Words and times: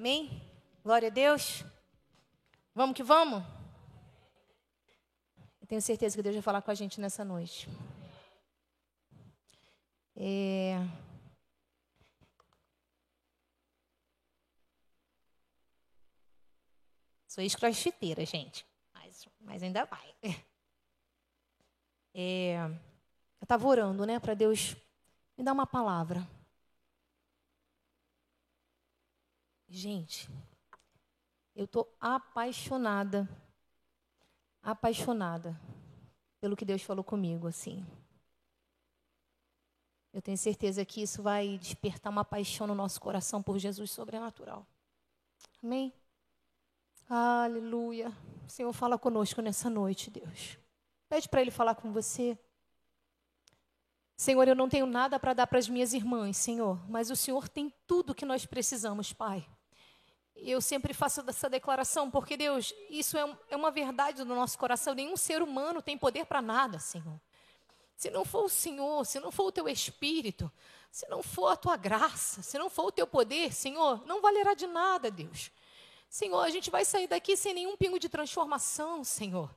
Amém? 0.00 0.30
Glória 0.82 1.08
a 1.08 1.10
Deus. 1.10 1.62
Vamos 2.74 2.96
que 2.96 3.02
vamos? 3.02 3.44
Eu 5.60 5.66
tenho 5.66 5.82
certeza 5.82 6.16
que 6.16 6.22
Deus 6.22 6.36
vai 6.36 6.40
falar 6.40 6.62
com 6.62 6.70
a 6.70 6.74
gente 6.74 6.98
nessa 6.98 7.22
noite. 7.22 7.68
É... 10.16 10.78
Sou 17.28 17.44
ex-crossfiteira, 17.44 18.24
gente. 18.24 18.64
Mas, 18.94 19.28
mas 19.38 19.62
ainda 19.62 19.84
vai. 19.84 20.14
É... 22.14 22.56
Eu 22.64 23.42
estava 23.42 23.68
orando, 23.68 24.06
né, 24.06 24.18
para 24.18 24.32
Deus 24.32 24.74
me 25.36 25.44
dar 25.44 25.52
uma 25.52 25.66
palavra. 25.66 26.26
Gente, 29.72 30.28
eu 31.54 31.64
estou 31.64 31.96
apaixonada, 32.00 33.28
apaixonada 34.60 35.58
pelo 36.40 36.56
que 36.56 36.64
Deus 36.64 36.82
falou 36.82 37.04
comigo, 37.04 37.46
assim. 37.46 37.86
Eu 40.12 40.20
tenho 40.20 40.36
certeza 40.36 40.84
que 40.84 41.00
isso 41.00 41.22
vai 41.22 41.56
despertar 41.56 42.10
uma 42.10 42.24
paixão 42.24 42.66
no 42.66 42.74
nosso 42.74 43.00
coração 43.00 43.40
por 43.40 43.60
Jesus 43.60 43.92
sobrenatural. 43.92 44.66
Amém? 45.62 45.94
Aleluia. 47.08 48.12
Senhor, 48.48 48.72
fala 48.72 48.98
conosco 48.98 49.40
nessa 49.40 49.70
noite, 49.70 50.10
Deus. 50.10 50.58
Pede 51.08 51.28
para 51.28 51.42
Ele 51.42 51.52
falar 51.52 51.76
com 51.76 51.92
você. 51.92 52.36
Senhor, 54.16 54.48
eu 54.48 54.56
não 54.56 54.68
tenho 54.68 54.86
nada 54.86 55.20
para 55.20 55.32
dar 55.32 55.46
para 55.46 55.60
as 55.60 55.68
minhas 55.68 55.92
irmãs, 55.92 56.36
Senhor, 56.36 56.76
mas 56.90 57.08
o 57.08 57.14
Senhor 57.14 57.48
tem 57.48 57.72
tudo 57.86 58.16
que 58.16 58.26
nós 58.26 58.44
precisamos, 58.44 59.12
Pai 59.12 59.48
eu 60.36 60.60
sempre 60.60 60.94
faço 60.94 61.22
essa 61.28 61.48
declaração, 61.48 62.10
porque 62.10 62.36
Deus, 62.36 62.74
isso 62.88 63.16
é, 63.16 63.36
é 63.50 63.56
uma 63.56 63.70
verdade 63.70 64.24
do 64.24 64.34
nosso 64.34 64.58
coração. 64.58 64.94
Nenhum 64.94 65.16
ser 65.16 65.42
humano 65.42 65.82
tem 65.82 65.98
poder 65.98 66.24
para 66.24 66.40
nada, 66.40 66.78
Senhor. 66.78 67.20
Se 67.96 68.10
não 68.10 68.24
for 68.24 68.44
o 68.44 68.48
Senhor, 68.48 69.04
se 69.04 69.20
não 69.20 69.30
for 69.30 69.44
o 69.44 69.52
teu 69.52 69.68
Espírito, 69.68 70.50
se 70.90 71.06
não 71.08 71.22
for 71.22 71.48
a 71.48 71.56
tua 71.56 71.76
graça, 71.76 72.42
se 72.42 72.58
não 72.58 72.70
for 72.70 72.86
o 72.86 72.92
teu 72.92 73.06
poder, 73.06 73.52
Senhor, 73.52 74.02
não 74.06 74.22
valerá 74.22 74.54
de 74.54 74.66
nada, 74.66 75.10
Deus. 75.10 75.50
Senhor, 76.08 76.40
a 76.40 76.50
gente 76.50 76.70
vai 76.70 76.84
sair 76.84 77.06
daqui 77.06 77.36
sem 77.36 77.54
nenhum 77.54 77.76
pingo 77.76 77.98
de 77.98 78.08
transformação, 78.08 79.04
Senhor. 79.04 79.54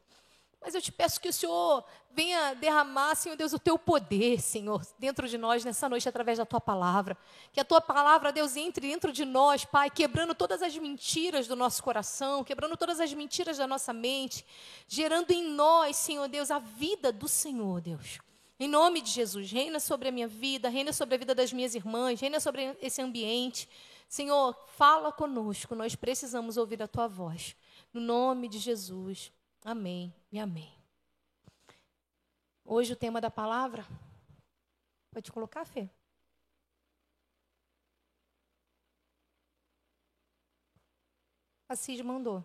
Mas 0.64 0.74
eu 0.74 0.82
te 0.82 0.92
peço 0.92 1.20
que 1.20 1.28
o 1.28 1.34
Senhor 1.34 1.84
venha 2.10 2.54
derramar, 2.54 3.16
Senhor 3.16 3.36
Deus, 3.36 3.52
o 3.52 3.60
teu 3.60 3.78
poder, 3.78 4.40
Senhor, 4.40 4.82
dentro 4.98 5.28
de 5.28 5.38
nós 5.38 5.66
nessa 5.66 5.90
noite 5.90 6.08
através 6.08 6.38
da 6.38 6.46
tua 6.46 6.62
palavra. 6.62 7.18
Que 7.52 7.60
a 7.60 7.66
tua 7.66 7.82
palavra, 7.82 8.32
Deus, 8.32 8.56
entre 8.56 8.88
dentro 8.88 9.12
de 9.12 9.26
nós, 9.26 9.66
Pai, 9.66 9.90
quebrando 9.90 10.34
todas 10.34 10.62
as 10.62 10.78
mentiras 10.78 11.48
do 11.48 11.56
nosso 11.56 11.84
coração, 11.84 12.44
quebrando 12.44 12.78
todas 12.78 13.02
as 13.02 13.14
mentiras 13.14 13.58
da 13.58 13.68
nossa 13.68 13.92
mente, 13.92 14.46
gerando 14.88 15.32
em 15.32 15.44
nós, 15.44 15.98
Senhor 15.98 16.30
Deus, 16.30 16.50
a 16.50 16.60
vida 16.60 17.12
do 17.12 17.28
Senhor, 17.28 17.82
Deus. 17.82 18.20
Em 18.58 18.70
nome 18.70 19.02
de 19.02 19.10
Jesus, 19.10 19.52
reina 19.52 19.80
sobre 19.80 20.08
a 20.08 20.12
minha 20.12 20.28
vida, 20.28 20.70
reina 20.70 20.94
sobre 20.94 21.16
a 21.16 21.18
vida 21.18 21.36
das 21.36 21.52
minhas 21.52 21.76
irmãs, 21.76 22.22
reina 22.22 22.40
sobre 22.40 22.78
esse 22.82 23.02
ambiente. 23.02 23.68
Senhor, 24.08 24.56
fala 24.78 25.12
conosco, 25.12 25.76
nós 25.76 25.96
precisamos 25.96 26.56
ouvir 26.56 26.82
a 26.82 26.88
tua 26.88 27.08
voz. 27.08 27.56
No 27.92 28.00
nome 28.00 28.48
de 28.48 28.60
Jesus. 28.60 29.32
Amém 29.66 30.14
e 30.30 30.40
amém. 30.40 30.78
Hoje 32.66 32.92
o 32.92 32.98
tema 32.98 33.22
da 33.22 33.32
palavra. 33.32 33.86
Pode 35.10 35.32
colocar, 35.32 35.64
Fê? 35.64 35.90
A 41.70 41.78
Cid 41.78 42.04
mandou. 42.04 42.44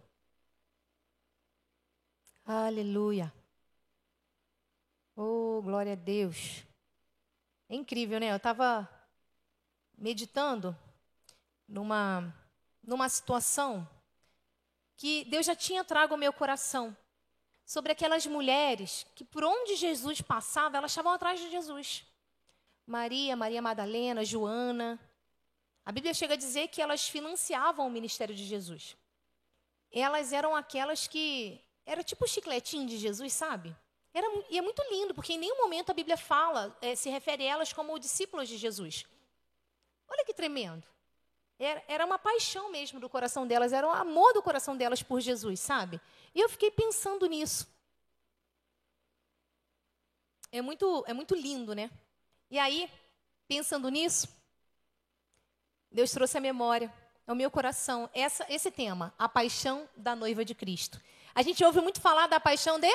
Aleluia. 2.44 3.32
Oh, 5.16 5.60
glória 5.60 5.94
a 5.94 5.96
Deus. 5.96 6.64
É 7.68 7.74
incrível, 7.74 8.20
né? 8.20 8.30
Eu 8.30 8.36
estava 8.36 8.88
meditando 9.96 10.76
numa, 11.66 12.32
numa 12.80 13.08
situação 13.08 13.88
que 14.96 15.24
Deus 15.24 15.44
já 15.44 15.56
tinha 15.56 15.84
trago 15.84 16.14
ao 16.14 16.18
meu 16.18 16.32
coração 16.32 16.96
sobre 17.68 17.92
aquelas 17.92 18.24
mulheres 18.26 19.06
que 19.14 19.22
por 19.22 19.44
onde 19.44 19.76
Jesus 19.76 20.22
passava, 20.22 20.78
elas 20.78 20.90
estavam 20.90 21.12
atrás 21.12 21.38
de 21.38 21.50
Jesus. 21.50 22.02
Maria, 22.86 23.36
Maria 23.36 23.60
Madalena, 23.60 24.24
Joana. 24.24 24.98
A 25.84 25.92
Bíblia 25.92 26.14
chega 26.14 26.32
a 26.32 26.36
dizer 26.38 26.68
que 26.68 26.80
elas 26.80 27.06
financiavam 27.06 27.86
o 27.86 27.90
ministério 27.90 28.34
de 28.34 28.42
Jesus. 28.42 28.96
Elas 29.92 30.32
eram 30.32 30.56
aquelas 30.56 31.06
que 31.06 31.60
era 31.84 32.02
tipo 32.02 32.24
o 32.24 32.28
chicletinho 32.28 32.86
de 32.86 32.96
Jesus, 32.96 33.34
sabe? 33.34 33.76
Era, 34.14 34.26
e 34.48 34.56
é 34.56 34.62
muito 34.62 34.82
lindo, 34.90 35.14
porque 35.14 35.34
em 35.34 35.38
nenhum 35.38 35.58
momento 35.58 35.90
a 35.90 35.94
Bíblia 35.94 36.16
fala, 36.16 36.74
é, 36.80 36.94
se 36.94 37.10
refere 37.10 37.46
a 37.46 37.50
elas 37.50 37.70
como 37.70 37.98
discípulos 37.98 38.48
de 38.48 38.56
Jesus. 38.56 39.04
Olha 40.08 40.24
que 40.24 40.32
tremendo. 40.32 40.86
Era, 41.58 42.06
uma 42.06 42.18
paixão 42.18 42.70
mesmo 42.70 43.00
do 43.00 43.08
coração 43.08 43.46
delas, 43.46 43.72
era 43.72 43.86
um 43.86 43.90
amor 43.90 44.32
do 44.32 44.42
coração 44.42 44.76
delas 44.76 45.02
por 45.02 45.20
Jesus, 45.20 45.58
sabe? 45.58 46.00
E 46.32 46.40
eu 46.40 46.48
fiquei 46.48 46.70
pensando 46.70 47.26
nisso. 47.26 47.66
É 50.52 50.62
muito, 50.62 51.04
é 51.06 51.12
muito 51.12 51.34
lindo, 51.34 51.74
né? 51.74 51.90
E 52.48 52.58
aí, 52.58 52.88
pensando 53.48 53.88
nisso, 53.88 54.28
Deus 55.90 56.12
trouxe 56.12 56.38
a 56.38 56.40
memória 56.40 56.92
ao 57.26 57.34
meu 57.34 57.50
coração 57.50 58.08
essa, 58.14 58.46
esse 58.48 58.70
tema, 58.70 59.12
a 59.18 59.28
paixão 59.28 59.88
da 59.96 60.14
noiva 60.14 60.44
de 60.44 60.54
Cristo. 60.54 61.00
A 61.34 61.42
gente 61.42 61.64
ouve 61.64 61.80
muito 61.80 62.00
falar 62.00 62.28
da 62.28 62.38
paixão 62.38 62.78
de 62.78 62.88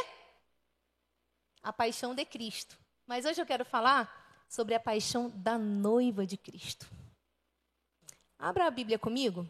a 1.61 1.71
paixão 1.71 2.15
de 2.15 2.25
Cristo. 2.25 2.77
Mas 3.05 3.25
hoje 3.25 3.41
eu 3.41 3.45
quero 3.45 3.65
falar 3.65 4.45
sobre 4.47 4.73
a 4.73 4.79
paixão 4.79 5.29
da 5.35 5.57
noiva 5.57 6.25
de 6.25 6.37
Cristo. 6.37 6.89
Abra 8.43 8.67
a 8.67 8.69
Bíblia 8.69 8.99
comigo. 8.99 9.47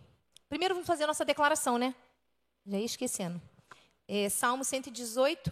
Primeiro 0.48 0.76
vamos 0.76 0.86
fazer 0.86 1.06
a 1.06 1.08
nossa 1.08 1.26
declaração, 1.26 1.80
né? 1.80 1.96
Já 2.64 2.78
ia 2.78 2.86
esquecendo. 2.86 3.42
É, 4.08 4.30
Salmo 4.30 4.64
118, 4.64 5.52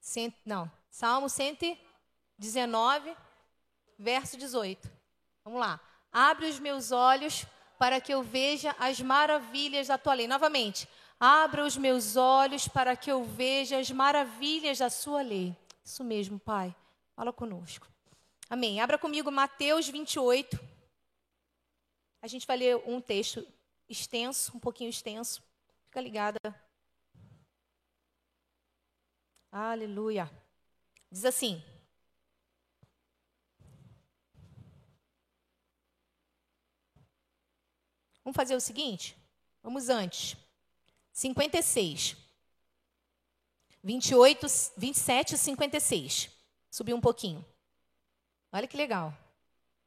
cent, 0.00 0.34
não, 0.44 0.68
Salmo 0.90 1.28
119, 1.28 3.16
verso 3.96 4.36
18. 4.36 4.90
Vamos 5.44 5.60
lá. 5.60 5.78
Abre 6.10 6.46
os 6.46 6.58
meus 6.58 6.90
olhos 6.90 7.46
para 7.78 8.00
que 8.00 8.12
eu 8.12 8.24
veja 8.24 8.74
as 8.76 9.00
maravilhas 9.00 9.86
da 9.86 9.96
tua 9.96 10.14
lei. 10.14 10.26
Novamente. 10.26 10.88
Abra 11.20 11.64
os 11.64 11.76
meus 11.76 12.16
olhos 12.16 12.66
para 12.66 12.96
que 12.96 13.12
eu 13.12 13.22
veja 13.22 13.78
as 13.78 13.88
maravilhas 13.92 14.78
da 14.78 14.90
sua 14.90 15.22
lei. 15.22 15.56
Isso 15.84 16.02
mesmo, 16.02 16.40
Pai. 16.40 16.74
Fala 17.14 17.32
conosco. 17.32 17.86
Amém. 18.48 18.80
Abra 18.80 18.98
comigo 18.98 19.30
Mateus 19.30 19.88
28. 19.88 20.69
A 22.22 22.26
gente 22.26 22.46
vai 22.46 22.56
ler 22.56 22.76
um 22.86 23.00
texto 23.00 23.46
extenso, 23.88 24.56
um 24.56 24.60
pouquinho 24.60 24.90
extenso. 24.90 25.42
Fica 25.84 26.00
ligada. 26.00 26.38
Aleluia. 29.50 30.30
Diz 31.10 31.24
assim: 31.24 31.62
Vamos 38.22 38.36
fazer 38.36 38.54
o 38.54 38.60
seguinte? 38.60 39.16
Vamos 39.62 39.88
antes. 39.88 40.36
56. 41.12 42.16
28, 43.82 44.46
27 44.76 45.34
e 45.34 45.38
56. 45.38 46.30
Subiu 46.70 46.96
um 46.96 47.00
pouquinho. 47.00 47.44
Olha 48.52 48.68
que 48.68 48.76
legal. 48.76 49.12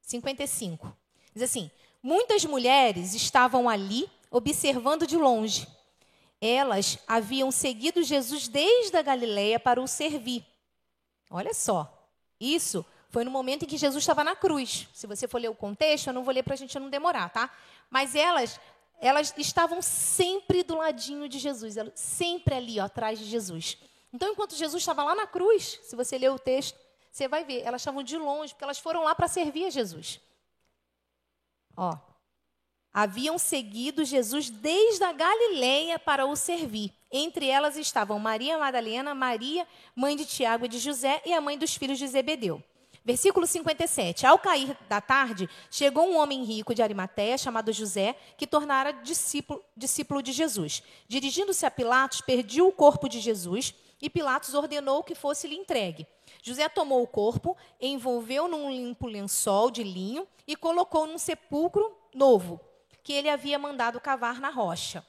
55. 0.02 0.94
Diz 1.32 1.44
assim: 1.44 1.70
Muitas 2.06 2.44
mulheres 2.44 3.14
estavam 3.14 3.66
ali 3.66 4.10
observando 4.30 5.06
de 5.06 5.16
longe. 5.16 5.66
Elas 6.38 6.98
haviam 7.08 7.50
seguido 7.50 8.02
Jesus 8.02 8.46
desde 8.46 8.94
a 8.94 9.00
Galileia 9.00 9.58
para 9.58 9.80
o 9.80 9.88
servir. 9.88 10.44
Olha 11.30 11.54
só, 11.54 12.06
isso 12.38 12.84
foi 13.08 13.24
no 13.24 13.30
momento 13.30 13.64
em 13.64 13.66
que 13.66 13.78
Jesus 13.78 14.02
estava 14.02 14.22
na 14.22 14.36
cruz. 14.36 14.86
Se 14.92 15.06
você 15.06 15.26
for 15.26 15.40
ler 15.40 15.48
o 15.48 15.54
contexto, 15.54 16.08
eu 16.08 16.12
não 16.12 16.22
vou 16.22 16.34
ler 16.34 16.42
para 16.42 16.52
a 16.52 16.58
gente 16.58 16.78
não 16.78 16.90
demorar, 16.90 17.30
tá? 17.30 17.50
Mas 17.88 18.14
elas, 18.14 18.60
elas 19.00 19.32
estavam 19.38 19.80
sempre 19.80 20.62
do 20.62 20.76
ladinho 20.76 21.26
de 21.26 21.38
Jesus, 21.38 21.74
sempre 21.94 22.54
ali, 22.54 22.80
ó, 22.80 22.84
atrás 22.84 23.18
de 23.18 23.24
Jesus. 23.24 23.78
Então, 24.12 24.30
enquanto 24.30 24.54
Jesus 24.54 24.82
estava 24.82 25.02
lá 25.04 25.14
na 25.14 25.26
cruz, 25.26 25.80
se 25.82 25.96
você 25.96 26.18
ler 26.18 26.32
o 26.32 26.38
texto, 26.38 26.78
você 27.10 27.26
vai 27.26 27.46
ver, 27.46 27.62
elas 27.62 27.80
estavam 27.80 28.02
de 28.02 28.18
longe, 28.18 28.52
porque 28.52 28.64
elas 28.64 28.78
foram 28.78 29.04
lá 29.04 29.14
para 29.14 29.26
servir 29.26 29.64
a 29.64 29.70
Jesus. 29.70 30.20
Ó, 31.76 31.96
haviam 32.92 33.38
seguido 33.38 34.04
Jesus 34.04 34.50
desde 34.50 35.04
a 35.04 35.12
Galileia 35.12 35.98
para 35.98 36.26
o 36.26 36.36
servir. 36.36 36.92
Entre 37.10 37.46
elas 37.46 37.76
estavam 37.76 38.18
Maria 38.18 38.58
Madalena, 38.58 39.14
Maria, 39.14 39.66
mãe 39.94 40.16
de 40.16 40.24
Tiago 40.24 40.66
e 40.66 40.68
de 40.68 40.78
José, 40.78 41.22
e 41.24 41.32
a 41.32 41.40
mãe 41.40 41.58
dos 41.58 41.74
filhos 41.74 41.98
de 41.98 42.06
Zebedeu. 42.06 42.62
Versículo 43.04 43.46
57. 43.46 44.26
Ao 44.26 44.38
cair 44.38 44.76
da 44.88 45.00
tarde, 45.00 45.48
chegou 45.70 46.08
um 46.08 46.16
homem 46.16 46.42
rico 46.42 46.74
de 46.74 46.82
Arimateia, 46.82 47.36
chamado 47.36 47.72
José, 47.72 48.16
que 48.38 48.46
tornara 48.46 48.92
discípulo, 48.92 49.62
discípulo 49.76 50.22
de 50.22 50.32
Jesus. 50.32 50.82
Dirigindo-se 51.06 51.66
a 51.66 51.70
Pilatos, 51.70 52.22
pediu 52.22 52.66
o 52.66 52.72
corpo 52.72 53.08
de 53.08 53.20
Jesus 53.20 53.74
e 54.04 54.10
Pilatos 54.10 54.52
ordenou 54.52 55.02
que 55.02 55.14
fosse 55.14 55.48
lhe 55.48 55.56
entregue. 55.56 56.06
José 56.42 56.68
tomou 56.68 57.02
o 57.02 57.06
corpo, 57.06 57.56
envolveu 57.80 58.46
num 58.46 58.70
limpo 58.70 59.06
lençol 59.06 59.70
de 59.70 59.82
linho 59.82 60.28
e 60.46 60.54
colocou 60.54 61.06
num 61.06 61.16
sepulcro 61.16 61.90
novo, 62.14 62.60
que 63.02 63.14
ele 63.14 63.30
havia 63.30 63.58
mandado 63.58 63.98
cavar 63.98 64.42
na 64.42 64.50
rocha. 64.50 65.02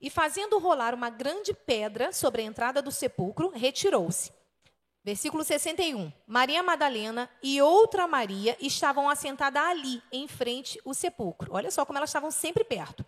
E 0.00 0.10
fazendo 0.10 0.58
rolar 0.58 0.92
uma 0.92 1.08
grande 1.08 1.54
pedra 1.54 2.10
sobre 2.10 2.42
a 2.42 2.44
entrada 2.44 2.82
do 2.82 2.90
sepulcro, 2.90 3.52
retirou-se. 3.54 4.32
Versículo 5.04 5.44
61. 5.44 6.10
Maria 6.26 6.64
Madalena 6.64 7.30
e 7.44 7.62
outra 7.62 8.08
Maria 8.08 8.56
estavam 8.60 9.08
assentadas 9.08 9.62
ali, 9.62 10.02
em 10.10 10.26
frente 10.26 10.80
ao 10.84 10.92
sepulcro. 10.92 11.52
Olha 11.54 11.70
só 11.70 11.84
como 11.84 11.96
elas 11.96 12.10
estavam 12.10 12.32
sempre 12.32 12.64
perto. 12.64 13.06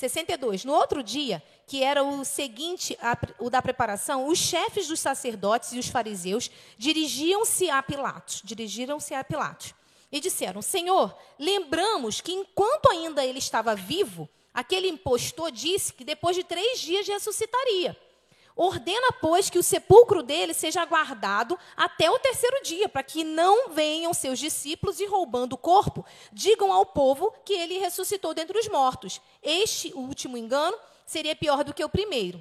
62. 0.00 0.64
No 0.64 0.72
outro 0.72 1.02
dia, 1.02 1.42
que 1.66 1.84
era 1.84 2.02
o 2.02 2.24
seguinte, 2.24 2.98
o 3.38 3.50
da 3.50 3.60
preparação, 3.60 4.26
os 4.26 4.38
chefes 4.38 4.88
dos 4.88 4.98
sacerdotes 4.98 5.72
e 5.72 5.78
os 5.78 5.88
fariseus 5.88 6.50
dirigiam-se 6.78 7.68
a 7.68 7.82
Pilatos, 7.82 8.40
dirigiram-se 8.42 9.14
a 9.14 9.22
Pilatos 9.22 9.74
e 10.10 10.18
disseram: 10.18 10.62
Senhor, 10.62 11.16
lembramos 11.38 12.20
que 12.20 12.32
enquanto 12.32 12.88
ainda 12.88 13.24
ele 13.24 13.38
estava 13.38 13.74
vivo, 13.74 14.28
aquele 14.54 14.88
impostor 14.88 15.52
disse 15.52 15.92
que 15.92 16.04
depois 16.04 16.34
de 16.34 16.44
três 16.44 16.80
dias 16.80 17.06
ressuscitaria. 17.06 17.96
Ordena, 18.56 19.12
pois, 19.20 19.48
que 19.48 19.58
o 19.58 19.62
sepulcro 19.62 20.22
dele 20.22 20.52
seja 20.52 20.84
guardado 20.84 21.58
até 21.76 22.10
o 22.10 22.18
terceiro 22.18 22.62
dia, 22.62 22.88
para 22.88 23.02
que 23.02 23.24
não 23.24 23.70
venham 23.70 24.12
seus 24.12 24.38
discípulos 24.38 25.00
e, 25.00 25.06
roubando 25.06 25.54
o 25.54 25.58
corpo, 25.58 26.04
digam 26.32 26.72
ao 26.72 26.84
povo 26.84 27.32
que 27.44 27.54
ele 27.54 27.78
ressuscitou 27.78 28.34
dentre 28.34 28.58
os 28.58 28.68
mortos. 28.68 29.20
Este 29.42 29.92
último 29.94 30.36
engano 30.36 30.76
seria 31.06 31.34
pior 31.34 31.64
do 31.64 31.72
que 31.72 31.84
o 31.84 31.88
primeiro. 31.88 32.40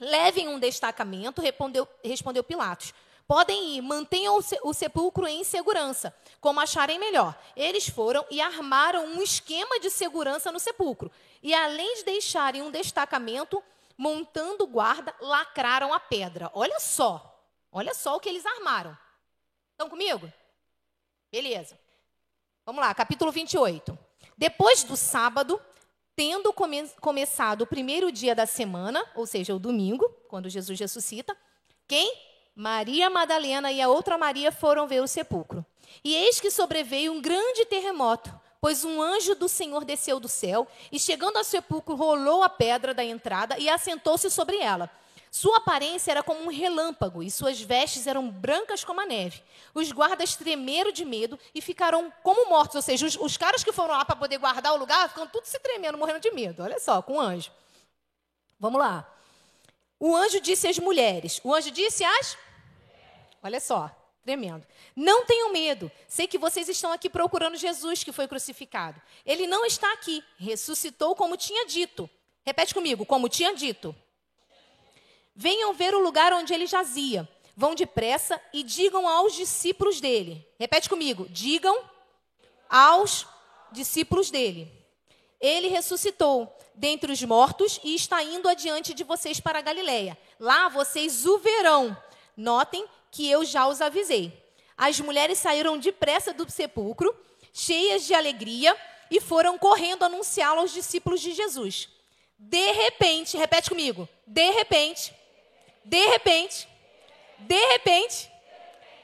Levem 0.00 0.48
um 0.48 0.58
destacamento, 0.58 1.42
respondeu, 1.42 1.88
respondeu 2.04 2.44
Pilatos. 2.44 2.94
Podem 3.26 3.76
ir, 3.76 3.82
mantenham 3.82 4.38
o 4.62 4.72
sepulcro 4.72 5.26
em 5.26 5.44
segurança, 5.44 6.14
como 6.40 6.60
acharem 6.60 6.98
melhor. 6.98 7.38
Eles 7.54 7.86
foram 7.86 8.24
e 8.30 8.40
armaram 8.40 9.04
um 9.04 9.20
esquema 9.20 9.78
de 9.80 9.90
segurança 9.90 10.50
no 10.50 10.58
sepulcro. 10.58 11.10
E 11.42 11.52
além 11.52 11.96
de 11.96 12.04
deixarem 12.04 12.62
um 12.62 12.70
destacamento, 12.70 13.62
montando 13.98 14.64
guarda, 14.64 15.12
lacraram 15.20 15.92
a 15.92 15.98
pedra. 15.98 16.48
Olha 16.54 16.78
só, 16.78 17.44
olha 17.72 17.92
só 17.92 18.14
o 18.16 18.20
que 18.20 18.28
eles 18.28 18.46
armaram. 18.46 18.96
Estão 19.72 19.90
comigo? 19.90 20.32
Beleza. 21.32 21.78
Vamos 22.64 22.80
lá, 22.80 22.94
capítulo 22.94 23.32
28. 23.32 23.98
Depois 24.36 24.84
do 24.84 24.96
sábado, 24.96 25.60
tendo 26.14 26.52
come 26.52 26.88
começado 27.00 27.62
o 27.62 27.66
primeiro 27.66 28.12
dia 28.12 28.34
da 28.34 28.46
semana, 28.46 29.04
ou 29.16 29.26
seja, 29.26 29.54
o 29.54 29.58
domingo, 29.58 30.08
quando 30.28 30.48
Jesus 30.48 30.78
ressuscita, 30.78 31.36
quem? 31.88 32.28
Maria 32.54 33.08
Madalena 33.10 33.70
e 33.72 33.80
a 33.80 33.88
outra 33.88 34.16
Maria 34.16 34.52
foram 34.52 34.86
ver 34.86 35.00
o 35.00 35.08
sepulcro. 35.08 35.64
E 36.04 36.14
eis 36.14 36.40
que 36.40 36.50
sobreveio 36.50 37.12
um 37.12 37.20
grande 37.20 37.64
terremoto 37.64 38.37
pois 38.60 38.84
um 38.84 39.00
anjo 39.00 39.34
do 39.34 39.48
Senhor 39.48 39.84
desceu 39.84 40.18
do 40.18 40.28
céu 40.28 40.66
e, 40.90 40.98
chegando 40.98 41.36
ao 41.36 41.44
sepulcro, 41.44 41.94
rolou 41.94 42.42
a 42.42 42.48
pedra 42.48 42.92
da 42.92 43.04
entrada 43.04 43.58
e 43.58 43.68
assentou-se 43.68 44.30
sobre 44.30 44.58
ela. 44.58 44.90
Sua 45.30 45.58
aparência 45.58 46.10
era 46.10 46.22
como 46.22 46.40
um 46.40 46.48
relâmpago 46.48 47.22
e 47.22 47.30
suas 47.30 47.60
vestes 47.60 48.06
eram 48.06 48.30
brancas 48.30 48.82
como 48.82 49.00
a 49.00 49.06
neve. 49.06 49.42
Os 49.74 49.92
guardas 49.92 50.34
tremeram 50.34 50.90
de 50.90 51.04
medo 51.04 51.38
e 51.54 51.60
ficaram 51.60 52.12
como 52.22 52.48
mortos, 52.48 52.76
ou 52.76 52.82
seja, 52.82 53.06
os, 53.06 53.16
os 53.16 53.36
caras 53.36 53.62
que 53.62 53.72
foram 53.72 53.94
lá 53.94 54.04
para 54.04 54.16
poder 54.16 54.38
guardar 54.38 54.72
o 54.72 54.78
lugar 54.78 55.08
ficam 55.08 55.26
tudo 55.26 55.44
se 55.44 55.58
tremendo, 55.58 55.98
morrendo 55.98 56.20
de 56.20 56.30
medo. 56.30 56.62
Olha 56.62 56.80
só, 56.80 57.02
com 57.02 57.14
o 57.14 57.20
anjo. 57.20 57.50
Vamos 58.58 58.80
lá. 58.80 59.06
O 60.00 60.16
anjo 60.16 60.40
disse 60.40 60.66
às 60.66 60.78
mulheres: 60.78 61.40
O 61.44 61.54
anjo 61.54 61.70
disse 61.70 62.04
às. 62.04 62.36
Olha 63.42 63.60
só. 63.60 63.90
Tremendo. 64.28 64.66
Não 64.94 65.24
tenham 65.24 65.50
medo. 65.50 65.90
Sei 66.06 66.26
que 66.26 66.36
vocês 66.36 66.68
estão 66.68 66.92
aqui 66.92 67.08
procurando 67.08 67.56
Jesus 67.56 68.04
que 68.04 68.12
foi 68.12 68.28
crucificado. 68.28 69.00
Ele 69.24 69.46
não 69.46 69.64
está 69.64 69.90
aqui. 69.94 70.22
Ressuscitou 70.36 71.16
como 71.16 71.34
tinha 71.34 71.64
dito. 71.64 72.10
Repete 72.44 72.74
comigo, 72.74 73.06
como 73.06 73.26
tinha 73.26 73.54
dito. 73.54 73.96
Venham 75.34 75.72
ver 75.72 75.94
o 75.94 75.98
lugar 75.98 76.34
onde 76.34 76.52
ele 76.52 76.66
jazia. 76.66 77.26
Vão 77.56 77.74
depressa 77.74 78.38
e 78.52 78.62
digam 78.62 79.08
aos 79.08 79.32
discípulos 79.32 79.98
dele. 79.98 80.46
Repete 80.60 80.90
comigo. 80.90 81.26
Digam 81.30 81.82
aos 82.68 83.26
discípulos 83.72 84.30
dele. 84.30 84.70
Ele 85.40 85.68
ressuscitou 85.68 86.54
dentre 86.74 87.10
os 87.10 87.22
mortos 87.22 87.80
e 87.82 87.94
está 87.94 88.22
indo 88.22 88.46
adiante 88.46 88.92
de 88.92 89.04
vocês 89.04 89.40
para 89.40 89.60
a 89.60 89.62
Galiléia. 89.62 90.18
Lá 90.38 90.68
vocês 90.68 91.24
o 91.24 91.38
verão. 91.38 91.96
Notem 92.36 92.86
que 93.10 93.28
eu 93.30 93.44
já 93.44 93.66
os 93.66 93.80
avisei. 93.80 94.32
As 94.76 95.00
mulheres 95.00 95.38
saíram 95.38 95.78
depressa 95.78 96.32
do 96.32 96.48
sepulcro, 96.50 97.14
cheias 97.52 98.04
de 98.04 98.14
alegria, 98.14 98.76
e 99.10 99.20
foram 99.20 99.58
correndo 99.58 100.04
anunciá-lo 100.04 100.60
aos 100.60 100.72
discípulos 100.72 101.20
de 101.20 101.32
Jesus. 101.32 101.88
De 102.38 102.72
repente, 102.72 103.36
repete 103.36 103.68
comigo, 103.68 104.08
de 104.26 104.50
repente, 104.50 105.12
de 105.84 106.06
repente, 106.06 106.68
de 107.38 107.66
repente, 107.72 108.30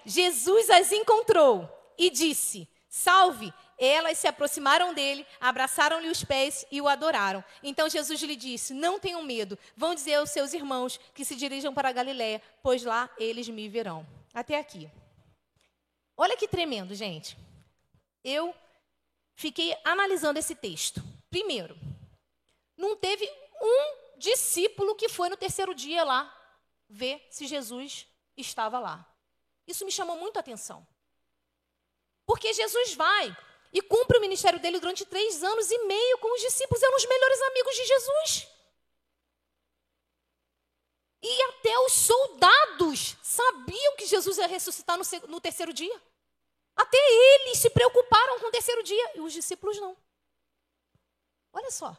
Jesus 0.05 0.71
as 0.71 0.93
encontrou 0.93 1.69
e 1.99 2.11
disse: 2.11 2.69
Salve! 2.89 3.53
Elas 3.79 4.19
se 4.19 4.27
aproximaram 4.27 4.95
dele, 4.95 5.27
abraçaram-lhe 5.41 6.09
os 6.09 6.23
pés 6.23 6.65
e 6.71 6.81
o 6.81 6.89
adoraram. 6.89 7.45
Então 7.63 7.89
Jesus 7.89 8.21
lhe 8.23 8.37
disse: 8.37 8.73
Não 8.73 8.99
tenham 9.01 9.23
medo, 9.23 9.59
vão 9.77 9.95
dizer 9.95 10.15
aos 10.15 10.31
seus 10.31 10.53
irmãos 10.53 10.99
que 11.15 11.25
se 11.25 11.35
dirijam 11.35 11.75
para 11.75 11.89
a 11.89 11.93
Galiléia, 11.93 12.41
pois 12.63 12.85
lá 12.85 13.11
eles 13.19 13.49
me 13.49 13.69
verão. 13.69 14.07
Até 14.33 14.59
aqui. 14.59 14.91
Olha 16.17 16.37
que 16.37 16.47
tremendo, 16.47 16.95
gente. 16.95 17.37
Eu 18.23 18.55
fiquei 19.35 19.77
analisando 19.85 20.39
esse 20.39 20.55
texto. 20.55 21.03
Primeiro, 21.29 21.77
não 22.77 22.97
teve 22.97 23.29
um 23.61 24.19
discípulo 24.19 24.95
que 24.95 25.09
foi 25.09 25.29
no 25.29 25.37
terceiro 25.37 25.75
dia 25.75 26.05
lá 26.05 26.33
ver 26.89 27.27
se 27.31 27.47
Jesus 27.47 28.07
estava 28.37 28.79
lá. 28.79 29.05
Isso 29.67 29.85
me 29.85 29.91
chamou 29.93 30.17
muito 30.17 30.37
a 30.37 30.41
atenção. 30.41 30.87
Porque 32.27 32.53
Jesus 32.53 32.95
vai 32.95 33.37
e 33.75 33.83
cumpre 33.83 34.17
o 34.17 34.21
ministério 34.21 34.61
dele 34.61 34.79
durante 34.79 35.05
três 35.05 35.43
anos 35.43 35.69
e 35.69 35.79
meio 35.87 36.19
com 36.19 36.33
os 36.33 36.41
discípulos, 36.41 36.81
eram 36.81 36.97
os 36.97 37.07
melhores 37.07 37.43
amigos 37.43 37.75
de 37.75 37.85
Jesus. 37.85 38.49
E 41.21 41.43
até 41.43 41.77
os 41.81 41.93
soldados 41.93 43.17
sabiam 43.21 43.97
que 43.97 44.07
Jesus 44.07 44.39
ia 44.39 44.47
ressuscitar 44.47 44.97
no, 45.27 45.41
terceiro 45.41 45.73
dia. 45.73 46.01
Até 46.77 46.99
eles 46.99 47.59
se 47.59 47.69
preocuparam 47.69 48.39
com 48.39 48.47
o 48.47 48.51
terceiro 48.53 48.83
dia 48.85 49.13
e 49.17 49.21
os 49.21 49.33
discípulos 49.33 49.77
não. 49.81 49.97
Olha 51.53 51.71
só. 51.73 51.97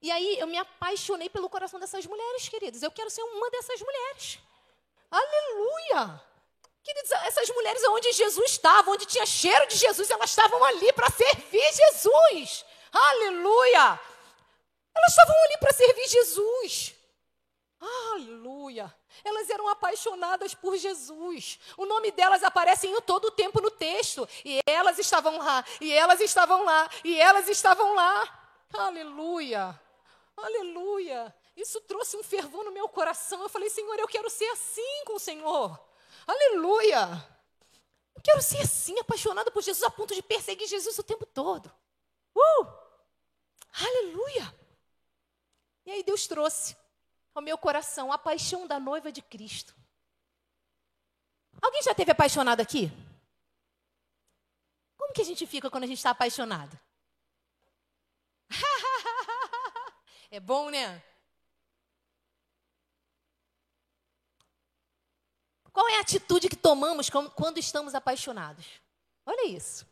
E 0.00 0.10
aí 0.10 0.38
eu 0.38 0.46
me 0.46 0.56
apaixonei 0.56 1.28
pelo 1.28 1.50
coração 1.50 1.78
dessas 1.78 2.06
mulheres, 2.06 2.48
queridos. 2.48 2.82
Eu 2.82 2.90
quero 2.90 3.10
ser 3.10 3.22
uma 3.22 3.50
dessas 3.50 3.80
mulheres. 3.82 4.38
Aleluia! 5.10 6.31
Queridos, 6.82 7.12
essas 7.12 7.48
mulheres 7.50 7.82
onde 7.84 8.12
Jesus 8.12 8.50
estava, 8.50 8.90
onde 8.90 9.06
tinha 9.06 9.24
cheiro 9.24 9.66
de 9.66 9.76
Jesus, 9.76 10.10
elas 10.10 10.30
estavam 10.30 10.62
ali 10.64 10.92
para 10.92 11.10
servir 11.10 11.72
Jesus. 11.72 12.64
Aleluia! 12.92 14.00
Elas 14.94 15.10
estavam 15.10 15.36
ali 15.44 15.58
para 15.58 15.72
servir 15.72 16.08
Jesus. 16.08 16.94
Aleluia! 17.80 18.92
Elas 19.24 19.48
eram 19.48 19.68
apaixonadas 19.68 20.54
por 20.54 20.76
Jesus. 20.76 21.60
O 21.76 21.86
nome 21.86 22.10
delas 22.10 22.42
aparece 22.42 22.88
em 22.88 23.00
todo 23.02 23.26
o 23.26 23.30
tempo 23.30 23.60
no 23.60 23.70
texto. 23.70 24.28
E 24.44 24.60
elas 24.66 24.98
estavam 24.98 25.38
lá, 25.38 25.64
e 25.80 25.92
elas 25.92 26.20
estavam 26.20 26.64
lá, 26.64 26.90
e 27.04 27.20
elas 27.20 27.48
estavam 27.48 27.94
lá. 27.94 28.56
Aleluia! 28.74 29.80
Aleluia! 30.36 31.34
Isso 31.56 31.80
trouxe 31.82 32.16
um 32.16 32.24
fervor 32.24 32.64
no 32.64 32.72
meu 32.72 32.88
coração. 32.88 33.42
Eu 33.42 33.48
falei, 33.48 33.70
Senhor, 33.70 33.96
eu 33.98 34.08
quero 34.08 34.28
ser 34.28 34.46
assim 34.46 35.04
com 35.04 35.14
o 35.14 35.20
Senhor. 35.20 35.91
Aleluia! 36.26 37.28
Eu 38.14 38.22
quero 38.22 38.42
ser 38.42 38.60
assim, 38.60 38.98
apaixonada 38.98 39.50
por 39.50 39.62
Jesus, 39.62 39.82
a 39.82 39.90
ponto 39.90 40.14
de 40.14 40.22
perseguir 40.22 40.68
Jesus 40.68 40.98
o 40.98 41.02
tempo 41.02 41.26
todo. 41.26 41.72
Uh! 42.34 42.66
Aleluia! 43.72 44.54
E 45.84 45.90
aí 45.90 46.02
Deus 46.02 46.26
trouxe 46.26 46.76
ao 47.34 47.42
meu 47.42 47.58
coração 47.58 48.12
a 48.12 48.18
paixão 48.18 48.66
da 48.66 48.78
noiva 48.78 49.10
de 49.10 49.22
Cristo. 49.22 49.74
Alguém 51.60 51.82
já 51.82 51.94
teve 51.94 52.10
apaixonado 52.10 52.60
aqui? 52.60 52.90
Como 54.96 55.12
que 55.12 55.22
a 55.22 55.24
gente 55.24 55.46
fica 55.46 55.70
quando 55.70 55.84
a 55.84 55.86
gente 55.86 55.98
está 55.98 56.10
apaixonado? 56.10 56.78
é 60.30 60.40
bom, 60.40 60.70
né? 60.70 61.02
Qual 65.72 65.88
é 65.88 66.00
atitude 66.00 66.48
que 66.48 66.56
tomamos 66.56 67.08
quando 67.08 67.58
estamos 67.58 67.94
apaixonados? 67.94 68.66
Olha 69.24 69.48
isso. 69.48 69.86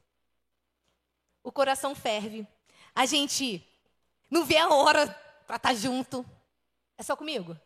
O 1.42 1.50
coração 1.50 1.94
ferve. 1.94 2.46
A 2.94 3.06
gente 3.06 3.66
não 4.30 4.44
vê 4.44 4.58
a 4.58 4.68
hora 4.68 5.06
para 5.46 5.56
estar 5.56 5.70
tá 5.70 5.75
junto. 5.75 6.25
É 6.99 7.02
só 7.02 7.16
comigo? 7.16 7.58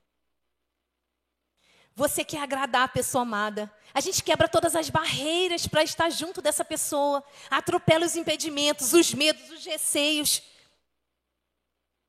Você 1.97 2.25
quer 2.25 2.43
agradar 2.43 2.83
a 2.83 2.89
pessoa 2.89 3.23
amada. 3.23 3.73
A 3.93 4.01
gente 4.01 4.23
quebra 4.23 4.49
todas 4.49 4.75
as 4.75 4.91
barreiras 4.91 5.67
para 5.67 5.83
estar 5.83 6.11
junto 6.11 6.43
dessa 6.43 6.65
pessoa. 6.65 7.23
Atropela 7.49 8.05
os 8.05 8.17
impedimentos, 8.17 8.93
os 8.93 9.15
medos, 9.15 9.51
os 9.51 9.65
receios, 9.65 10.43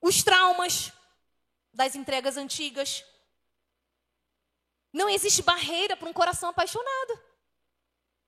os 0.02 0.24
traumas 0.24 0.92
das 1.74 1.96
entregas 1.96 2.38
antigas. 2.38 3.04
Não 4.96 5.10
existe 5.10 5.44
barreira 5.44 5.98
para 5.98 6.08
um 6.08 6.14
coração 6.14 6.48
apaixonado. 6.48 7.20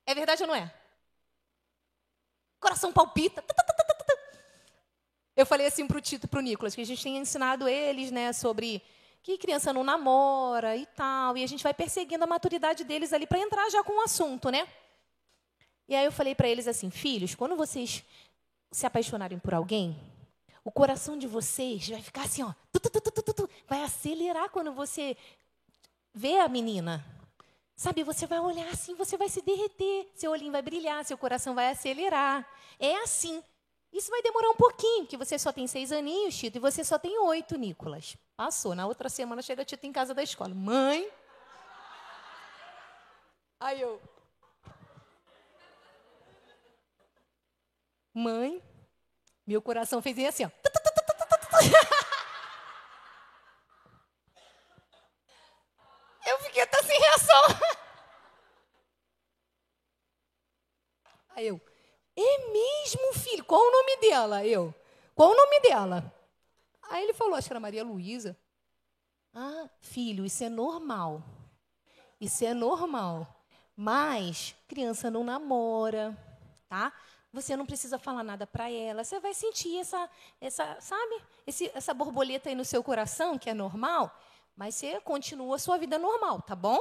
É 0.05 0.13
verdade 0.13 0.43
ou 0.43 0.47
não 0.49 0.53
é? 0.53 0.69
Coração 2.59 2.91
palpita. 2.91 3.41
Eu 5.33 5.45
falei 5.45 5.67
assim 5.67 5.87
para 5.87 5.97
o 5.97 6.01
Tito 6.01 6.25
e 6.25 6.29
para 6.29 6.39
o 6.39 6.41
Nicolas, 6.41 6.75
que 6.75 6.81
a 6.81 6.85
gente 6.85 7.01
tem 7.01 7.15
ensinado 7.15 7.69
eles 7.69 8.11
né, 8.11 8.33
sobre 8.33 8.83
que 9.23 9.37
criança 9.37 9.71
não 9.71 9.81
namora 9.81 10.75
e 10.75 10.85
tal, 10.87 11.37
e 11.37 11.43
a 11.43 11.47
gente 11.47 11.63
vai 11.63 11.73
perseguindo 11.73 12.25
a 12.25 12.27
maturidade 12.27 12.83
deles 12.83 13.13
ali 13.13 13.25
para 13.25 13.39
entrar 13.39 13.69
já 13.69 13.81
com 13.81 14.01
o 14.01 14.03
assunto, 14.03 14.49
né? 14.49 14.67
E 15.87 15.95
aí 15.95 16.03
eu 16.03 16.11
falei 16.11 16.35
para 16.35 16.49
eles 16.49 16.67
assim, 16.67 16.89
filhos, 16.89 17.33
quando 17.33 17.55
vocês 17.55 18.03
se 18.71 18.85
apaixonarem 18.85 19.39
por 19.39 19.53
alguém, 19.53 19.97
o 20.65 20.71
coração 20.71 21.17
de 21.17 21.27
vocês 21.27 21.87
vai 21.87 22.01
ficar 22.01 22.23
assim, 22.23 22.43
ó, 22.43 22.51
tu, 22.73 22.79
tu, 22.79 22.99
tu, 22.99 23.49
vai 23.67 23.83
acelerar 23.83 24.49
quando 24.49 24.73
você 24.73 25.15
vê 26.17 26.39
a 26.39 26.47
menina. 26.47 27.05
Sabe, 27.75 28.03
você 28.03 28.25
vai 28.25 28.39
olhar 28.39 28.67
assim, 28.69 28.95
você 28.95 29.15
vai 29.15 29.29
se 29.29 29.39
derreter, 29.41 30.11
seu 30.15 30.31
olhinho 30.31 30.51
vai 30.51 30.63
brilhar, 30.63 31.05
seu 31.05 31.17
coração 31.17 31.53
vai 31.53 31.69
acelerar. 31.69 32.43
É 32.79 32.95
assim. 33.03 33.43
Isso 33.93 34.09
vai 34.09 34.21
demorar 34.23 34.49
um 34.49 34.55
pouquinho, 34.55 35.03
porque 35.03 35.15
você 35.15 35.37
só 35.37 35.53
tem 35.53 35.67
seis 35.67 35.91
aninhos, 35.91 36.35
Tito, 36.35 36.57
e 36.57 36.59
você 36.59 36.83
só 36.83 36.97
tem 36.97 37.17
oito, 37.19 37.55
Nicolas. 37.55 38.17
Passou. 38.35 38.73
Na 38.73 38.87
outra 38.87 39.09
semana 39.09 39.43
chega 39.43 39.63
Tito 39.63 39.85
em 39.85 39.91
casa 39.91 40.13
da 40.13 40.23
escola. 40.23 40.53
Mãe. 40.53 41.07
Aí 43.59 43.79
eu. 43.79 44.01
Mãe. 48.13 48.61
Meu 49.45 49.61
coração 49.61 50.01
fez 50.01 50.17
assim, 50.27 50.45
ó. 50.45 50.49
Eu 56.27 56.37
fiquei 56.39 56.61
até 56.61 56.83
sem 56.83 56.99
reação. 56.99 57.43
Aí 61.26 61.26
eu. 61.41 61.61
É 62.15 62.51
mesmo, 62.51 63.13
filho? 63.13 63.43
Qual 63.45 63.61
o 63.61 63.71
nome 63.71 63.97
dela? 63.97 64.45
Eu. 64.45 64.73
Qual 65.13 65.31
o 65.31 65.35
nome 65.35 65.59
dela? 65.61 66.13
Aí 66.89 67.03
ele 67.03 67.13
falou, 67.13 67.35
acho 67.35 67.47
que 67.47 67.53
era 67.53 67.59
Maria 67.59 67.83
Luísa. 67.83 68.37
Ah, 69.33 69.69
filho, 69.79 70.25
isso 70.25 70.43
é 70.43 70.49
normal. 70.49 71.21
Isso 72.19 72.43
é 72.43 72.53
normal. 72.53 73.27
Mas 73.75 74.55
criança 74.67 75.11
não 75.11 75.23
namora, 75.23 76.17
tá? 76.67 76.91
Você 77.31 77.55
não 77.55 77.65
precisa 77.65 77.99
falar 77.99 78.23
nada 78.23 78.47
para 78.47 78.71
ela. 78.71 79.03
Você 79.03 79.19
vai 79.19 79.33
sentir 79.33 79.77
essa, 79.77 80.09
essa 80.41 80.77
sabe? 80.81 81.21
Esse, 81.45 81.71
essa 81.75 81.93
borboleta 81.93 82.49
aí 82.49 82.55
no 82.55 82.65
seu 82.65 82.83
coração, 82.83 83.37
que 83.37 83.49
é 83.49 83.53
normal. 83.53 84.11
Mas 84.55 84.73
você 84.73 84.99
continua 85.01 85.57
a 85.57 85.59
sua 85.59 85.77
vida 85.77 85.99
normal, 85.99 86.41
tá 86.41 86.55
bom? 86.55 86.79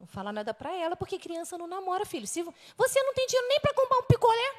Não 0.00 0.06
fala 0.06 0.32
nada 0.32 0.54
para 0.54 0.74
ela, 0.74 0.96
porque 0.96 1.18
criança 1.18 1.58
não 1.58 1.66
namora, 1.66 2.06
filho. 2.06 2.26
Se 2.26 2.42
você 2.42 3.02
não 3.02 3.12
tem 3.12 3.26
dinheiro 3.26 3.48
nem 3.48 3.60
para 3.60 3.74
comprar 3.74 3.98
um 3.98 4.04
picolé, 4.04 4.54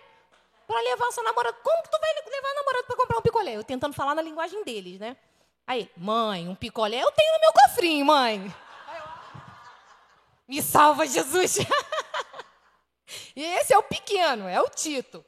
para 0.67 0.79
levar 0.81 1.12
sua 1.12 1.24
namorada. 1.24 1.57
Como 1.62 1.83
que 1.83 1.89
tu 1.89 2.00
vai 2.00 2.13
levar 2.13 2.50
a 2.50 2.53
namorada 2.53 2.83
para 2.86 2.95
comprar 2.95 3.17
um 3.17 3.21
picolé? 3.21 3.57
Eu 3.57 3.63
tentando 3.63 3.93
falar 3.93 4.15
na 4.15 4.21
linguagem 4.21 4.63
deles, 4.63 5.00
né? 5.00 5.17
Aí, 5.67 5.91
mãe, 5.98 6.48
um 6.48 6.55
picolé 6.55 7.03
eu 7.03 7.12
tenho 7.12 7.33
no 7.33 7.39
meu 7.39 7.53
cofrinho, 7.53 8.05
mãe. 8.05 8.55
Me 10.48 10.62
salva, 10.62 11.05
Jesus. 11.07 11.57
e 13.36 13.43
esse 13.43 13.74
é 13.74 13.77
o 13.77 13.83
pequeno, 13.83 14.48
é 14.48 14.62
o 14.62 14.69
Tito. 14.69 15.25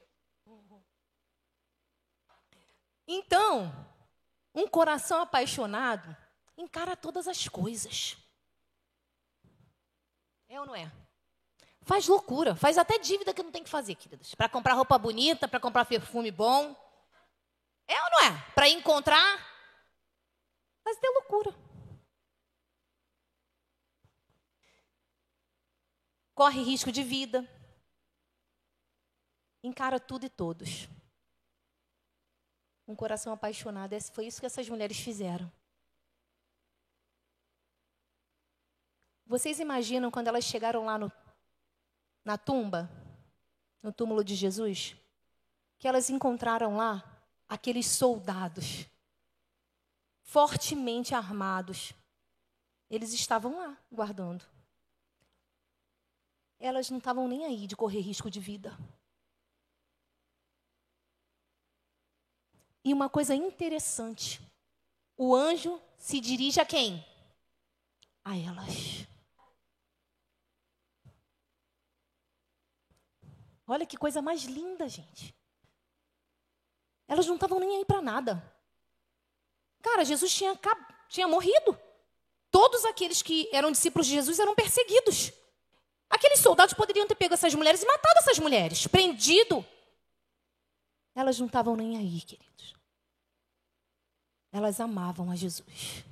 Então, 3.07 3.73
um 4.55 4.67
coração 4.67 5.21
apaixonado 5.21 6.15
encara 6.57 6.95
todas 6.95 7.27
as 7.27 7.47
coisas. 7.47 8.17
É 10.53 10.59
ou 10.59 10.67
não 10.67 10.75
é? 10.75 10.91
Faz 11.81 12.07
loucura, 12.07 12.55
faz 12.55 12.77
até 12.77 12.99
dívida 12.99 13.33
que 13.33 13.41
não 13.41 13.51
tem 13.51 13.63
que 13.63 13.69
fazer, 13.71 13.95
queridas. 13.95 14.35
Para 14.35 14.47
comprar 14.47 14.75
roupa 14.75 14.99
bonita, 14.99 15.47
para 15.47 15.59
comprar 15.59 15.83
perfume 15.83 16.29
bom. 16.29 16.75
É 17.87 17.99
ou 18.03 18.11
não 18.11 18.19
é? 18.19 18.51
Para 18.53 18.69
encontrar. 18.69 19.37
Faz 20.83 20.95
até 20.95 21.09
loucura. 21.09 21.55
Corre 26.35 26.61
risco 26.61 26.91
de 26.91 27.01
vida. 27.01 27.49
Encara 29.63 29.99
tudo 29.99 30.27
e 30.27 30.29
todos. 30.29 30.87
Um 32.87 32.95
coração 32.95 33.33
apaixonado. 33.33 33.99
Foi 34.11 34.27
isso 34.27 34.39
que 34.39 34.45
essas 34.45 34.69
mulheres 34.69 34.99
fizeram. 34.99 35.51
Vocês 39.33 39.59
imaginam 39.59 40.11
quando 40.11 40.27
elas 40.27 40.43
chegaram 40.43 40.85
lá 40.85 40.95
no 40.95 41.11
na 42.23 42.37
tumba, 42.37 42.87
no 43.81 43.91
túmulo 43.91 44.23
de 44.23 44.35
Jesus, 44.35 44.95
que 45.79 45.87
elas 45.87 46.07
encontraram 46.11 46.77
lá 46.77 47.03
aqueles 47.49 47.87
soldados 47.87 48.85
fortemente 50.21 51.15
armados. 51.15 51.93
Eles 52.87 53.11
estavam 53.11 53.57
lá 53.57 53.75
guardando. 53.91 54.45
Elas 56.59 56.91
não 56.91 56.99
estavam 56.99 57.27
nem 57.27 57.43
aí 57.43 57.65
de 57.65 57.75
correr 57.75 58.01
risco 58.01 58.29
de 58.29 58.39
vida. 58.39 58.77
E 62.83 62.93
uma 62.93 63.09
coisa 63.09 63.33
interessante: 63.33 64.39
o 65.17 65.35
anjo 65.35 65.81
se 65.97 66.19
dirige 66.19 66.59
a 66.59 66.65
quem? 66.67 67.03
A 68.23 68.37
elas. 68.37 69.11
Olha 73.73 73.87
que 73.87 73.97
coisa 73.97 74.21
mais 74.21 74.43
linda, 74.43 74.87
gente. 74.87 75.35
Elas 77.07 77.25
não 77.25 77.33
estavam 77.33 77.59
nem 77.59 77.77
aí 77.77 77.85
para 77.85 78.03
nada. 78.03 78.55
Cara, 79.81 80.05
Jesus 80.05 80.31
tinha, 80.31 80.55
tinha 81.09 81.27
morrido. 81.27 81.75
Todos 82.51 82.85
aqueles 82.85 83.23
que 83.23 83.49
eram 83.51 83.71
discípulos 83.71 84.05
de 84.05 84.13
Jesus 84.13 84.37
eram 84.37 84.53
perseguidos. 84.53 85.33
Aqueles 86.07 86.39
soldados 86.39 86.75
poderiam 86.75 87.07
ter 87.07 87.15
pego 87.15 87.33
essas 87.33 87.55
mulheres 87.55 87.81
e 87.81 87.87
matado 87.87 88.19
essas 88.19 88.37
mulheres, 88.37 88.85
prendido. 88.85 89.65
Elas 91.15 91.39
não 91.39 91.47
estavam 91.47 91.75
nem 91.75 91.97
aí, 91.97 92.21
queridos. 92.21 92.75
Elas 94.51 94.79
amavam 94.79 95.31
a 95.31 95.35
Jesus. 95.35 96.05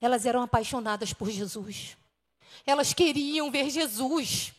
Elas 0.00 0.26
eram 0.26 0.42
apaixonadas 0.42 1.12
por 1.12 1.30
Jesus. 1.30 1.96
Elas 2.66 2.92
queriam 2.92 3.52
ver 3.52 3.70
Jesus 3.70 4.52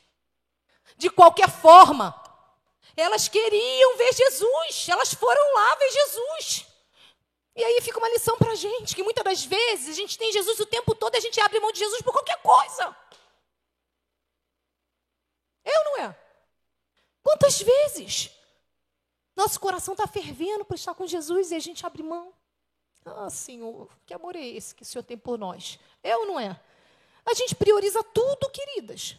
de 0.98 1.10
qualquer 1.10 1.50
forma. 1.50 2.14
Elas 2.96 3.28
queriam 3.28 3.96
ver 3.98 4.14
Jesus, 4.14 4.90
elas 4.90 5.14
foram 5.14 5.54
lá 5.54 5.76
ver 5.76 5.90
Jesus. 5.92 6.66
E 7.56 7.64
aí 7.64 7.82
fica 7.82 7.98
uma 8.00 8.10
lição 8.10 8.38
para 8.38 8.52
a 8.52 8.56
gente, 8.56 8.96
que 8.96 9.04
muitas 9.04 9.24
das 9.24 9.46
vezes 9.46 9.90
a 9.90 9.94
gente 9.94 10.18
tem 10.18 10.32
Jesus 10.32 10.60
o 10.60 10.66
tempo 10.66 10.94
todo 10.94 11.16
e 11.16 11.18
a 11.18 11.22
gente 11.22 11.40
abre 11.40 11.60
mão 11.60 11.72
de 11.72 11.80
Jesus 11.80 12.02
por 12.02 12.12
qualquer 12.12 12.42
coisa. 12.42 12.96
É 15.64 15.80
ou 15.80 15.86
não 15.86 15.98
é? 16.06 16.20
Quantas 17.22 17.62
vezes 17.62 18.32
nosso 19.36 19.60
coração 19.60 19.94
está 19.94 20.08
fervendo 20.08 20.66
por 20.66 20.76
estar 20.76 20.94
com 20.96 21.06
Jesus 21.06 21.52
e 21.52 21.56
a 21.56 21.60
gente 21.60 21.86
abre 21.86 22.02
mão? 22.02 22.34
Ah, 23.06 23.30
Senhor, 23.30 23.90
que 24.06 24.14
amor 24.14 24.36
é 24.36 24.46
esse 24.46 24.74
que 24.74 24.84
o 24.84 24.86
Senhor 24.86 25.04
tem 25.04 25.18
por 25.18 25.38
nós? 25.38 25.80
É 26.02 26.16
ou 26.18 26.26
não 26.26 26.40
é? 26.40 26.60
A 27.26 27.34
gente 27.34 27.56
prioriza 27.56 28.04
tudo, 28.04 28.50
queridas. 28.50 29.18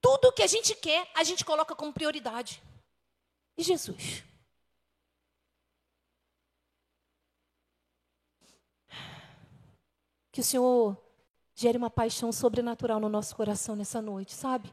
Tudo 0.00 0.32
que 0.32 0.42
a 0.42 0.46
gente 0.46 0.74
quer, 0.74 1.10
a 1.14 1.22
gente 1.22 1.44
coloca 1.44 1.74
como 1.74 1.92
prioridade. 1.92 2.62
E 3.56 3.62
Jesus? 3.62 4.24
Que 10.32 10.40
o 10.40 10.44
Senhor 10.44 10.96
gere 11.54 11.76
uma 11.76 11.90
paixão 11.90 12.32
sobrenatural 12.32 12.98
no 12.98 13.08
nosso 13.08 13.36
coração 13.36 13.76
nessa 13.76 14.00
noite, 14.00 14.32
sabe? 14.32 14.72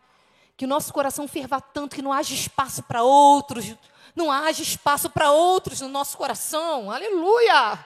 Que 0.56 0.66
o 0.66 0.68
nosso 0.68 0.94
coração 0.94 1.28
ferva 1.28 1.60
tanto 1.60 1.96
que 1.96 2.02
não 2.02 2.14
haja 2.14 2.34
espaço 2.34 2.82
para 2.84 3.04
outros, 3.04 3.76
não 4.16 4.32
haja 4.32 4.64
espaço 4.64 5.10
para 5.10 5.32
outros 5.32 5.82
no 5.82 5.90
nosso 5.90 6.18
coração. 6.18 6.90
Aleluia! 6.90 7.86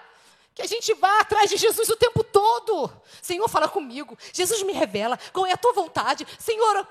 Que 0.54 0.62
a 0.62 0.68
gente 0.68 0.94
vá 0.94 1.22
atrás 1.22 1.50
de 1.50 1.58
Jesus 1.58 1.90
o 1.90 1.96
tempo 1.96 2.24
todo. 2.24 2.92
Senhor, 3.22 3.48
fala 3.48 3.68
comigo. 3.68 4.18
Jesus 4.34 4.62
me 4.64 4.74
revela 4.74 5.18
qual 5.34 5.46
é 5.46 5.54
a 5.54 5.58
tua 5.58 5.74
vontade. 5.74 6.28
Senhor, 6.38 6.88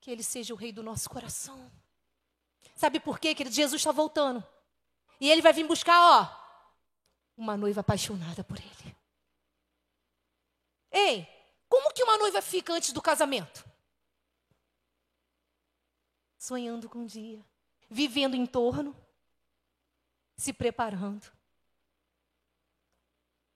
que 0.00 0.10
Ele 0.10 0.22
seja 0.22 0.54
o 0.54 0.56
rei 0.56 0.72
do 0.72 0.82
nosso 0.82 1.08
coração. 1.10 1.70
Sabe 2.74 2.98
por 2.98 3.18
quê, 3.18 3.34
querido? 3.34 3.54
Jesus 3.54 3.80
está 3.80 3.92
voltando. 3.92 4.42
E 5.20 5.30
Ele 5.30 5.42
vai 5.42 5.52
vir 5.52 5.66
buscar, 5.66 6.00
ó, 6.00 6.40
uma 7.36 7.56
noiva 7.56 7.80
apaixonada 7.80 8.42
por 8.42 8.58
Ele. 8.58 8.96
Ei, 10.90 11.28
como 11.68 11.92
que 11.92 12.02
uma 12.02 12.16
noiva 12.16 12.40
fica 12.40 12.72
antes 12.72 12.92
do 12.92 13.02
casamento? 13.02 13.64
Sonhando 16.38 16.88
com 16.88 17.04
o 17.04 17.06
dia, 17.06 17.44
vivendo 17.88 18.34
em 18.34 18.46
torno, 18.46 18.96
se 20.36 20.52
preparando. 20.52 21.30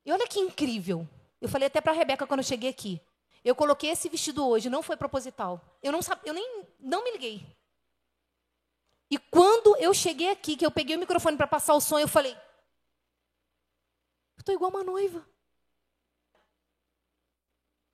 E 0.05 0.13
olha 0.13 0.29
que 0.29 0.39
incrível. 0.39 1.09
Eu 1.41 1.49
falei 1.49 1.67
até 1.67 1.81
para 1.81 1.93
a 1.93 1.95
Rebeca 1.95 2.27
quando 2.27 2.41
eu 2.41 2.45
cheguei 2.45 2.69
aqui. 2.69 3.01
Eu 3.43 3.55
coloquei 3.55 3.91
esse 3.91 4.09
vestido 4.09 4.47
hoje, 4.47 4.69
não 4.69 4.83
foi 4.83 4.97
proposital. 4.97 5.74
Eu 5.85 5.93
não 5.93 6.01
sabia, 6.01 6.31
eu 6.31 6.33
nem 6.33 6.67
não 6.81 7.05
me 7.05 7.13
liguei. 7.13 7.47
E 9.11 9.19
quando 9.19 9.77
eu 9.77 9.93
cheguei 9.93 10.31
aqui, 10.31 10.57
que 10.57 10.65
eu 10.65 10.71
peguei 10.71 10.97
o 10.97 10.99
microfone 10.99 11.37
para 11.37 11.47
passar 11.47 11.75
o 11.75 11.81
som, 11.81 11.99
eu 11.99 12.09
falei: 12.09 12.33
Eu 12.33 14.41
estou 14.41 14.55
igual 14.55 14.71
uma 14.71 14.83
noiva. 14.83 15.23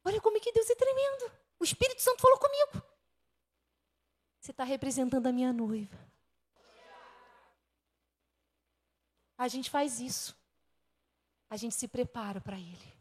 Olha 0.05 0.21
como 0.21 0.37
é 0.37 0.41
que 0.41 0.53
Deus 0.53 0.71
é 0.71 0.75
tremendo. 0.77 1.33
O 1.59 1.65
Espírito 1.65 2.01
Santo 2.01 2.23
falou 2.23 2.39
comigo. 2.39 2.81
Você 4.39 4.53
está 4.53 4.63
representando 4.63 5.27
a 5.27 5.33
minha 5.33 5.53
noiva. 5.53 5.99
A 9.37 9.49
gente 9.49 9.69
faz 9.69 9.99
isso. 9.99 10.39
A 11.51 11.57
gente 11.57 11.75
se 11.75 11.89
prepara 11.89 12.41
para 12.41 12.57
Ele. 12.57 13.00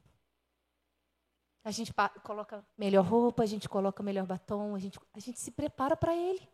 A 1.69 1.71
gente 1.71 1.93
coloca 2.23 2.65
melhor 2.75 3.05
roupa, 3.05 3.43
a 3.43 3.45
gente 3.45 3.69
coloca 3.69 4.01
melhor 4.01 4.25
batom, 4.25 4.73
a 4.73 4.79
gente, 4.79 4.99
a 5.13 5.19
gente 5.19 5.39
se 5.39 5.51
prepara 5.51 5.95
para 5.95 6.15
Ele. 6.15 6.49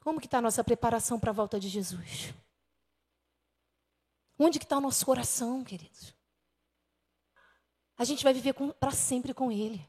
Como 0.00 0.18
que 0.18 0.24
está 0.24 0.38
a 0.38 0.40
nossa 0.40 0.64
preparação 0.64 1.20
para 1.20 1.28
a 1.28 1.34
volta 1.34 1.60
de 1.60 1.68
Jesus? 1.68 2.32
Onde 4.38 4.58
que 4.58 4.64
está 4.64 4.78
o 4.78 4.80
nosso 4.80 5.04
coração, 5.04 5.62
queridos? 5.62 6.14
A 7.98 8.04
gente 8.04 8.24
vai 8.24 8.32
viver 8.32 8.54
para 8.80 8.90
sempre 8.90 9.34
com 9.34 9.52
Ele. 9.52 9.86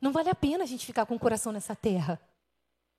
Não 0.00 0.12
vale 0.12 0.30
a 0.30 0.36
pena 0.36 0.62
a 0.62 0.68
gente 0.68 0.86
ficar 0.86 1.04
com 1.04 1.16
o 1.16 1.18
coração 1.18 1.50
nessa 1.50 1.74
terra. 1.74 2.20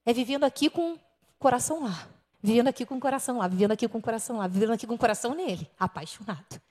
É 0.05 0.11
vivendo 0.11 0.43
aqui 0.43 0.69
com 0.69 0.95
o 0.95 0.99
coração 1.39 1.85
lá. 1.85 2.09
Vivendo 2.43 2.67
aqui 2.67 2.85
com 2.85 2.97
o 2.97 2.99
coração 2.99 3.37
lá. 3.37 3.47
Vivendo 3.47 3.71
aqui 3.71 3.87
com 3.87 3.97
o 3.97 4.01
coração 4.01 4.39
lá. 4.39 4.47
Vivendo 4.47 4.73
aqui 4.73 4.85
com 4.85 4.95
o 4.95 4.99
coração 4.99 5.33
nele. 5.33 5.71
Apaixonado. 5.79 6.66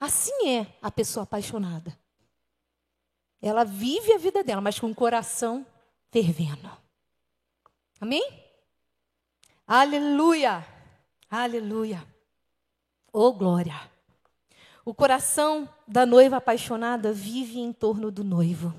Assim 0.00 0.48
é 0.48 0.66
a 0.80 0.90
pessoa 0.90 1.24
apaixonada. 1.24 1.96
Ela 3.42 3.64
vive 3.64 4.14
a 4.14 4.18
vida 4.18 4.42
dela, 4.42 4.62
mas 4.62 4.80
com 4.80 4.90
o 4.90 4.94
coração 4.94 5.66
fervendo. 6.10 6.70
Amém? 8.00 8.26
Aleluia! 9.66 10.66
Aleluia! 11.30 12.06
Oh, 13.12 13.32
glória! 13.32 13.90
O 14.84 14.94
coração 14.94 15.68
da 15.86 16.06
noiva 16.06 16.38
apaixonada 16.38 17.12
vive 17.12 17.60
em 17.60 17.72
torno 17.72 18.10
do 18.10 18.24
noivo. 18.24 18.74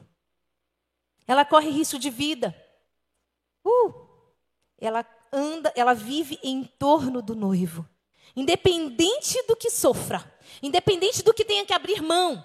Ela 1.28 1.46
corre 1.46 1.70
risco 1.70 2.00
de 2.00 2.10
vida. 2.10 2.56
Uh! 3.64 3.94
Ela 4.78 5.06
anda, 5.32 5.72
ela 5.76 5.94
vive 5.94 6.40
em 6.42 6.64
torno 6.64 7.22
do 7.22 7.36
noivo. 7.36 7.88
Independente 8.36 9.42
do 9.48 9.56
que 9.56 9.70
sofra, 9.70 10.31
independente 10.62 11.24
do 11.24 11.34
que 11.34 11.46
tenha 11.46 11.66
que 11.66 11.74
abrir 11.74 12.02
mão, 12.02 12.44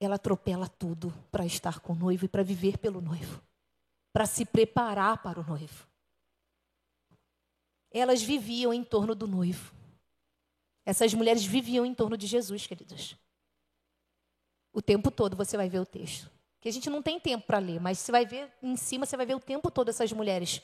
ela 0.00 0.14
atropela 0.14 0.68
tudo 0.68 1.12
para 1.30 1.44
estar 1.44 1.80
com 1.80 1.92
o 1.92 1.96
noivo 1.96 2.24
e 2.24 2.28
para 2.28 2.42
viver 2.42 2.78
pelo 2.78 3.00
noivo 3.00 3.42
para 4.18 4.26
se 4.26 4.44
preparar 4.44 5.22
para 5.22 5.40
o 5.40 5.44
noivo. 5.44 5.86
Elas 7.88 8.20
viviam 8.20 8.74
em 8.74 8.82
torno 8.82 9.14
do 9.14 9.28
noivo. 9.28 9.72
Essas 10.84 11.14
mulheres 11.14 11.44
viviam 11.44 11.86
em 11.86 11.94
torno 11.94 12.16
de 12.16 12.26
Jesus, 12.26 12.66
queridos. 12.66 13.16
O 14.72 14.82
tempo 14.82 15.10
todo 15.12 15.36
você 15.36 15.56
vai 15.56 15.68
ver 15.68 15.78
o 15.78 15.86
texto. 15.86 16.28
Que 16.60 16.68
a 16.68 16.72
gente 16.72 16.90
não 16.90 17.00
tem 17.00 17.20
tempo 17.20 17.46
para 17.46 17.58
ler, 17.58 17.80
mas 17.80 17.98
você 18.00 18.10
vai 18.10 18.26
ver 18.26 18.52
em 18.60 18.76
cima, 18.76 19.06
você 19.06 19.16
vai 19.16 19.24
ver 19.24 19.36
o 19.36 19.40
tempo 19.40 19.70
todo 19.70 19.88
essas 19.88 20.12
mulheres, 20.12 20.60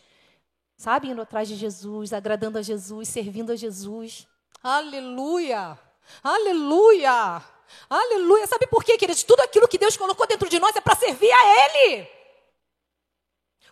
sabe, 0.76 1.08
indo 1.08 1.22
atrás 1.22 1.48
de 1.48 1.56
Jesus, 1.56 2.12
agradando 2.12 2.58
a 2.58 2.62
Jesus, 2.62 3.08
servindo 3.08 3.52
a 3.52 3.56
Jesus. 3.56 4.26
Aleluia! 4.62 5.78
Aleluia! 6.22 7.42
Aleluia! 7.88 8.46
Sabe 8.46 8.66
por 8.66 8.84
quê, 8.84 8.96
queridos? 8.96 9.22
Tudo 9.22 9.40
aquilo 9.40 9.68
que 9.68 9.78
Deus 9.78 9.96
colocou 9.96 10.26
dentro 10.26 10.48
de 10.48 10.58
nós 10.58 10.74
é 10.76 10.80
para 10.80 10.96
servir 10.96 11.30
a 11.30 11.66
Ele. 11.66 12.08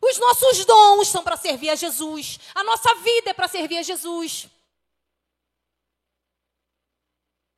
Os 0.02 0.18
nossos 0.18 0.64
dons 0.64 1.08
são 1.08 1.22
para 1.22 1.36
servir 1.36 1.70
a 1.70 1.76
Jesus. 1.76 2.40
A 2.54 2.64
nossa 2.64 2.94
vida 2.96 3.30
é 3.30 3.32
para 3.32 3.46
servir 3.46 3.78
a 3.78 3.82
Jesus. 3.82 4.48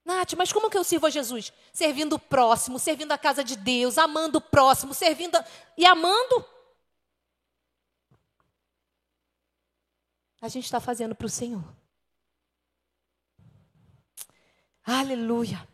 Nath, 0.04 0.34
mas 0.36 0.52
como 0.52 0.68
que 0.68 0.76
eu 0.76 0.84
sirvo 0.84 1.06
a 1.06 1.10
Jesus? 1.10 1.50
Servindo 1.72 2.16
o 2.16 2.18
próximo, 2.18 2.78
servindo 2.78 3.12
a 3.12 3.18
casa 3.18 3.42
de 3.42 3.56
Deus, 3.56 3.96
amando 3.96 4.36
o 4.36 4.42
próximo, 4.42 4.92
servindo 4.92 5.36
a... 5.36 5.44
e 5.78 5.86
amando. 5.86 6.44
A 10.44 10.48
gente 10.48 10.66
está 10.66 10.78
fazendo 10.78 11.14
para 11.14 11.24
o 11.24 11.30
Senhor. 11.30 11.64
Aleluia. 14.84 15.66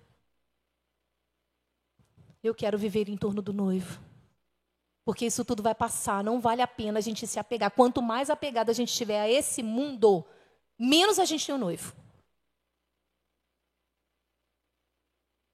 Eu 2.41 2.55
quero 2.55 2.79
viver 2.79 3.09
em 3.09 3.17
torno 3.17 3.43
do 3.43 3.53
noivo. 3.53 4.01
Porque 5.05 5.27
isso 5.27 5.45
tudo 5.45 5.61
vai 5.61 5.75
passar, 5.75 6.23
não 6.23 6.41
vale 6.41 6.63
a 6.63 6.69
pena 6.69 6.99
a 6.99 7.01
gente 7.01 7.27
se 7.27 7.37
apegar. 7.37 7.73
Quanto 7.73 8.01
mais 8.01 8.31
apegado 8.31 8.71
a 8.71 8.73
gente 8.73 8.91
estiver 8.91 9.21
a 9.21 9.29
esse 9.29 9.61
mundo, 9.61 10.25
menos 10.79 11.19
a 11.19 11.25
gente 11.25 11.45
tem 11.45 11.57
um 11.57 11.59
noivo. 11.59 11.93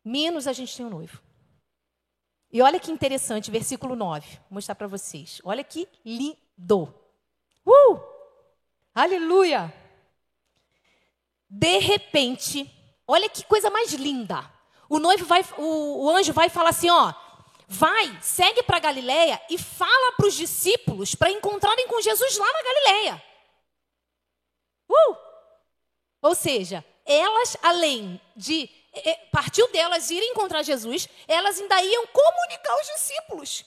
Menos 0.04 0.46
a 0.46 0.52
gente 0.52 0.76
tem 0.76 0.84
um 0.84 0.90
noivo. 0.90 1.22
E 2.52 2.60
olha 2.60 2.78
que 2.78 2.92
interessante, 2.92 3.50
versículo 3.50 3.96
9. 3.96 4.28
Vou 4.28 4.40
mostrar 4.50 4.74
para 4.74 4.86
vocês. 4.86 5.40
Olha 5.42 5.64
que 5.64 5.88
lindo. 6.04 6.94
Uh! 7.64 8.15
Aleluia! 8.96 9.72
De 11.48 11.78
repente, 11.78 12.68
olha 13.06 13.28
que 13.28 13.44
coisa 13.44 13.70
mais 13.70 13.92
linda. 13.92 14.50
O 14.88 14.98
noivo 14.98 15.24
vai, 15.24 15.44
o, 15.58 16.06
o 16.06 16.10
anjo 16.10 16.32
vai 16.32 16.48
falar 16.48 16.70
assim, 16.70 16.90
ó, 16.90 17.12
Vai, 17.68 18.16
segue 18.22 18.62
para 18.62 18.78
Galiléia 18.78 19.42
e 19.50 19.58
fala 19.58 20.12
para 20.12 20.26
os 20.26 20.34
discípulos 20.34 21.16
para 21.16 21.30
encontrarem 21.32 21.88
com 21.88 22.00
Jesus 22.00 22.38
lá 22.38 22.46
na 22.46 22.62
Galiléia. 22.62 23.22
Uh! 24.88 25.16
Ou 26.22 26.34
seja, 26.34 26.84
elas, 27.04 27.56
além 27.62 28.20
de 28.36 28.70
partiu 29.32 29.70
delas 29.72 30.10
ir 30.10 30.22
encontrar 30.22 30.62
Jesus, 30.62 31.08
elas 31.26 31.60
ainda 31.60 31.82
iam 31.82 32.06
comunicar 32.06 32.72
aos 32.72 32.86
discípulos 32.86 33.64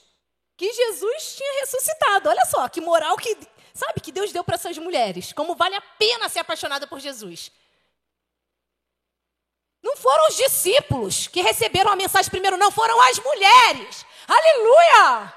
que 0.56 0.72
Jesus 0.72 1.36
tinha 1.36 1.60
ressuscitado. 1.60 2.30
Olha 2.30 2.44
só, 2.46 2.68
que 2.68 2.80
moral 2.80 3.16
que, 3.16 3.36
sabe, 3.80 4.00
que 4.00 4.12
Deus 4.12 4.32
deu 4.32 4.44
para 4.44 4.56
essas 4.56 4.76
mulheres. 4.78 5.32
Como 5.32 5.54
vale 5.54 5.74
a 5.74 5.80
pena 5.80 6.28
ser 6.28 6.40
apaixonada 6.40 6.86
por 6.86 7.00
Jesus. 7.00 7.50
Não 9.82 9.96
foram 9.96 10.28
os 10.28 10.36
discípulos 10.36 11.26
que 11.26 11.40
receberam 11.40 11.90
a 11.90 11.96
mensagem 11.96 12.30
primeiro, 12.30 12.56
não, 12.58 12.70
foram 12.70 13.00
as 13.00 13.18
mulheres. 13.18 14.04
Aleluia! 14.28 15.34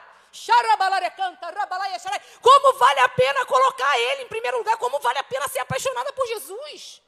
Como 2.41 2.73
vale 2.77 2.99
a 2.99 3.09
pena 3.09 3.45
colocar 3.45 3.99
ele 3.99 4.23
em 4.23 4.27
primeiro 4.27 4.57
lugar? 4.57 4.77
Como 4.77 4.99
vale 4.99 5.19
a 5.19 5.23
pena 5.23 5.47
ser 5.47 5.59
apaixonada 5.59 6.11
por 6.11 6.27
Jesus? 6.27 7.01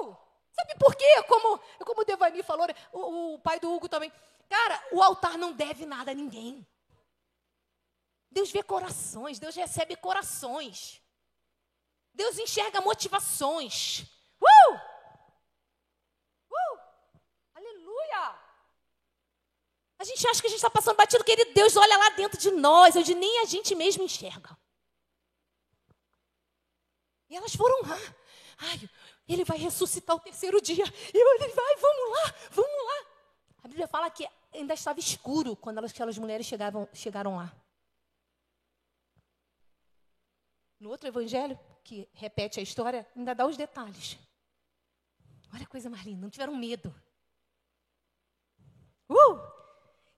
Uh! 0.00 0.16
Sabe 0.52 0.74
por 0.78 0.94
quê? 0.94 1.22
Como, 1.28 1.58
como 1.84 2.00
o 2.00 2.04
Devani 2.04 2.42
falou, 2.42 2.66
o, 2.92 3.34
o 3.34 3.38
pai 3.40 3.60
do 3.60 3.70
Hugo 3.74 3.88
também. 3.88 4.10
Cara, 4.48 4.82
o 4.92 5.02
altar 5.02 5.36
não 5.36 5.52
deve 5.52 5.84
nada 5.84 6.12
a 6.12 6.14
ninguém. 6.14 6.66
Deus 8.36 8.50
vê 8.50 8.62
corações, 8.62 9.38
Deus 9.38 9.54
recebe 9.54 9.96
corações. 9.96 11.00
Deus 12.12 12.38
enxerga 12.38 12.82
motivações. 12.82 14.04
Uh! 14.40 14.96
A 19.98 20.04
gente 20.04 20.28
acha 20.28 20.40
que 20.42 20.46
a 20.46 20.50
gente 20.50 20.58
está 20.58 20.68
passando 20.68 20.96
batido, 20.96 21.24
querido 21.24 21.54
Deus, 21.54 21.74
olha 21.74 21.96
lá 21.96 22.10
dentro 22.10 22.38
de 22.38 22.50
nós, 22.50 22.94
onde 22.94 23.14
nem 23.14 23.40
a 23.40 23.46
gente 23.46 23.74
mesmo 23.74 24.04
enxerga. 24.04 24.56
E 27.30 27.36
elas 27.36 27.56
foram 27.56 27.88
lá. 27.88 27.98
Ai, 28.58 28.90
ele 29.26 29.44
vai 29.44 29.56
ressuscitar 29.56 30.14
o 30.14 30.20
terceiro 30.20 30.60
dia. 30.60 30.84
E 31.14 31.18
ele 31.18 31.48
vai, 31.54 31.76
vamos 31.76 32.10
lá, 32.10 32.34
vamos 32.50 32.84
lá. 32.88 33.06
A 33.64 33.68
Bíblia 33.68 33.88
fala 33.88 34.10
que 34.10 34.28
ainda 34.52 34.74
estava 34.74 35.00
escuro 35.00 35.56
quando 35.56 35.78
elas, 35.78 35.90
aquelas 35.90 36.18
mulheres 36.18 36.46
chegavam, 36.46 36.86
chegaram 36.92 37.36
lá. 37.36 37.65
No 40.78 40.90
outro 40.90 41.08
evangelho, 41.08 41.58
que 41.82 42.08
repete 42.12 42.60
a 42.60 42.62
história, 42.62 43.06
ainda 43.16 43.34
dá 43.34 43.46
os 43.46 43.56
detalhes. 43.56 44.18
Olha 45.54 45.64
a 45.64 45.68
coisa 45.68 45.88
mais 45.88 46.04
linda, 46.04 46.22
não 46.22 46.30
tiveram 46.30 46.54
medo. 46.56 46.94
Uh! 49.08 49.40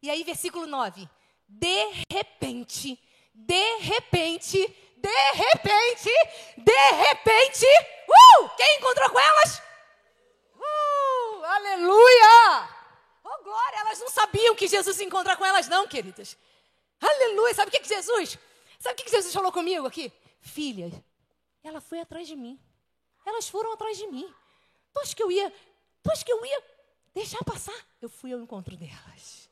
E 0.03 0.11
aí, 0.11 0.25
versículo 0.25 0.67
9. 0.67 1.09
De 1.47 2.05
repente, 2.11 2.99
de 3.35 3.79
repente, 3.79 4.59
de 4.97 5.33
repente, 5.33 6.11
de 6.57 6.91
repente, 6.93 7.67
uh! 8.09 8.49
Quem 8.57 8.79
encontrou 8.79 9.11
com 9.11 9.21
elas? 9.21 9.63
Uh! 10.57 11.45
Aleluia! 11.45 12.69
Oh, 13.23 13.43
glória! 13.45 13.79
Elas 13.79 14.01
não 14.01 14.09
sabiam 14.09 14.57
que 14.57 14.67
Jesus 14.67 15.01
encontra 15.01 15.37
com 15.37 15.45
elas, 15.45 15.69
não, 15.69 15.87
queridas. 15.87 16.37
Aleluia! 17.01 17.55
Sabe 17.55 17.69
o 17.69 17.73
que, 17.73 17.81
que 17.81 17.89
Jesus? 17.89 18.39
Sabe 18.79 18.95
o 18.95 18.97
que, 18.97 19.05
que 19.05 19.11
Jesus 19.11 19.33
falou 19.33 19.53
comigo 19.53 19.87
aqui? 19.87 20.13
Filhas, 20.41 20.93
ela 21.63 21.81
foi 21.81 22.01
atrás 22.01 22.27
de 22.27 22.37
mim. 22.37 22.59
Elas 23.25 23.49
foram 23.49 23.73
atrás 23.73 23.97
de 23.97 24.07
mim. 24.07 24.33
Tu 24.93 25.01
acha 25.01 25.15
que 25.15 25.23
eu 25.23 25.31
ia? 25.31 25.53
Tu 26.03 26.11
acha 26.11 26.25
que 26.25 26.33
eu 26.33 26.45
ia 26.45 26.63
deixar 27.15 27.45
passar? 27.45 27.75
Eu 28.01 28.09
fui 28.09 28.33
ao 28.33 28.41
encontro 28.41 28.77
delas. 28.77 29.49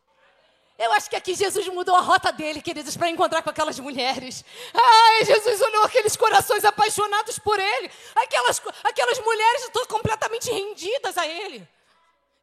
Eu 0.78 0.92
acho 0.92 1.08
que 1.08 1.16
aqui 1.16 1.34
Jesus 1.34 1.66
mudou 1.68 1.94
a 1.94 2.00
rota 2.00 2.30
dele, 2.30 2.60
queridos, 2.60 2.96
para 2.96 3.08
encontrar 3.08 3.42
com 3.42 3.48
aquelas 3.48 3.78
mulheres. 3.78 4.44
Ai, 4.74 5.24
Jesus 5.24 5.60
olhou 5.62 5.84
aqueles 5.84 6.16
corações 6.16 6.64
apaixonados 6.66 7.38
por 7.38 7.58
ele, 7.58 7.90
aquelas, 8.14 8.60
aquelas 8.84 9.18
mulheres 9.20 9.62
estão 9.64 9.86
completamente 9.86 10.50
rendidas 10.50 11.16
a 11.16 11.26
ele. 11.26 11.66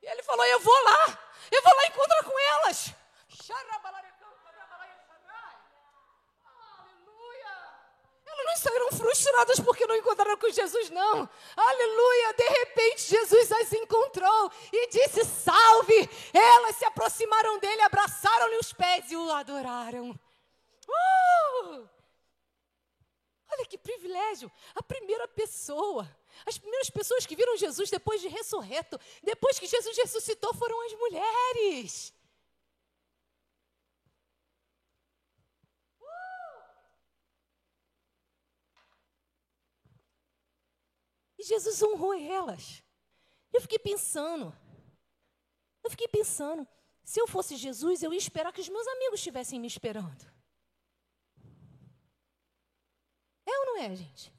E 0.02 0.08
ele 0.08 0.24
falou: 0.24 0.46
Eu 0.46 0.60
vou 0.60 0.84
lá, 0.84 1.20
eu 1.52 1.62
vou 1.62 1.76
lá 1.76 1.86
encontrar 1.86 2.24
com 2.24 2.40
elas. 2.40 2.94
Elas 3.50 4.13
não 8.44 8.58
saíram 8.58 8.92
frustradas 8.92 9.60
porque 9.60 9.86
não 9.86 9.96
encontraram 9.96 10.38
com 10.38 10.50
Jesus, 10.50 10.90
não. 10.90 11.30
Aleluia! 11.56 12.34
De 12.34 12.44
repente, 12.44 13.10
Jesus 13.10 13.52
as 13.52 13.74
encontrou 13.74 14.52
e 14.72 14.88
disse: 14.88 15.26
Salve! 15.26 16.10
Elas 16.34 16.76
se 16.76 16.86
aproximaram 16.86 17.60
dele, 17.60 17.82
abraçaram-lhe 17.82 18.58
os 18.58 18.74
pés 18.74 19.12
e 19.12 19.16
o 19.16 19.32
adoraram. 19.32 20.12
Uh! 20.12 21.90
Olha 23.52 23.66
que 23.68 23.78
privilégio! 23.78 24.52
A 24.74 24.82
primeira 24.82 25.28
pessoa, 25.28 26.10
as 26.46 26.58
primeiras 26.58 26.90
pessoas 26.90 27.26
que 27.26 27.36
viram 27.36 27.56
Jesus 27.58 27.90
depois 27.90 28.22
de 28.22 28.28
ressurreto, 28.28 29.00
depois 29.22 29.60
que 29.60 29.68
Jesus 29.68 29.96
ressuscitou, 29.98 30.54
foram 30.54 30.80
as 30.86 30.94
mulheres. 30.94 32.14
E 41.44 41.46
Jesus 41.46 41.84
honrou 41.84 42.14
elas. 42.14 42.82
Eu 43.52 43.60
fiquei 43.60 43.78
pensando, 43.78 44.56
eu 45.84 45.90
fiquei 45.90 46.08
pensando, 46.08 46.66
se 47.04 47.20
eu 47.20 47.28
fosse 47.28 47.58
Jesus, 47.58 48.02
eu 48.02 48.14
ia 48.14 48.18
esperar 48.18 48.54
que 48.54 48.62
os 48.62 48.70
meus 48.70 48.88
amigos 48.88 49.20
estivessem 49.20 49.60
me 49.60 49.68
esperando. 49.68 50.26
É 53.46 53.60
ou 53.60 53.66
não 53.66 53.78
é, 53.82 53.94
gente? 53.94 54.34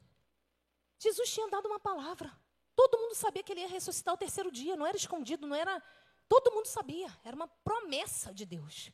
Jesus 0.97 1.31
tinha 1.31 1.47
dado 1.47 1.67
uma 1.67 1.79
palavra. 1.79 2.35
Todo 2.75 2.97
mundo 2.97 3.13
sabia 3.13 3.43
que 3.43 3.51
ele 3.51 3.61
ia 3.61 3.67
ressuscitar 3.67 4.15
o 4.15 4.17
terceiro 4.17 4.51
dia, 4.51 4.75
não 4.75 4.87
era 4.87 4.97
escondido, 4.97 5.45
não 5.45 5.55
era. 5.55 5.79
Todo 6.27 6.51
mundo 6.51 6.65
sabia, 6.65 7.15
era 7.23 7.35
uma 7.35 7.47
promessa 7.47 8.33
de 8.33 8.47
Deus. 8.47 8.91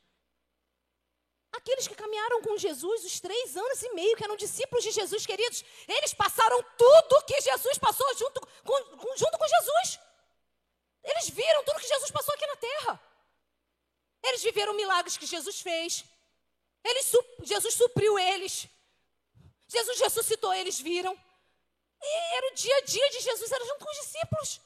Aqueles 1.52 1.88
que 1.88 1.96
caminharam 1.96 2.42
com 2.42 2.58
Jesus 2.58 3.04
os 3.04 3.20
três 3.20 3.58
anos 3.58 3.82
e 3.84 3.94
meio, 3.94 4.16
que 4.16 4.24
eram 4.24 4.38
discípulos 4.38 4.84
de 4.84 4.92
Jesus, 4.92 5.26
queridos, 5.26 5.64
eles 5.88 6.14
passaram 6.14 6.64
tudo 6.78 7.24
que 7.26 7.42
Jesus 7.42 7.78
passou 7.78 8.08
junto 8.18 8.40
com, 8.64 9.18
junto 9.18 9.38
com 9.38 9.48
Jesus. 9.48 10.00
Eles 11.04 11.30
viram 11.30 11.64
tudo 11.66 11.80
que 11.80 11.88
Jesus 11.88 12.12
passou 12.12 12.34
aqui 12.34 12.48
na 12.48 12.56
terra. 12.56 13.02
Eles 14.24 14.44
viveram 14.44 14.74
milagres 14.74 15.18
que 15.18 15.26
Jesus 15.26 15.60
fez. 15.60 16.06
Eles, 16.84 17.12
Jesus 17.44 17.74
supriu 17.74 18.18
eles. 18.18 18.68
Jesus 19.68 20.00
ressuscitou, 20.00 20.54
eles 20.54 20.80
viram. 20.80 21.14
E 22.02 22.36
era 22.38 22.52
o 22.52 22.56
dia 22.56 22.78
a 22.78 22.82
dia 22.82 23.10
de 23.10 23.20
Jesus, 23.20 23.52
era 23.52 23.66
junto 23.66 23.86
com 23.86 23.92
os 23.92 23.98
discípulos. 23.98 24.62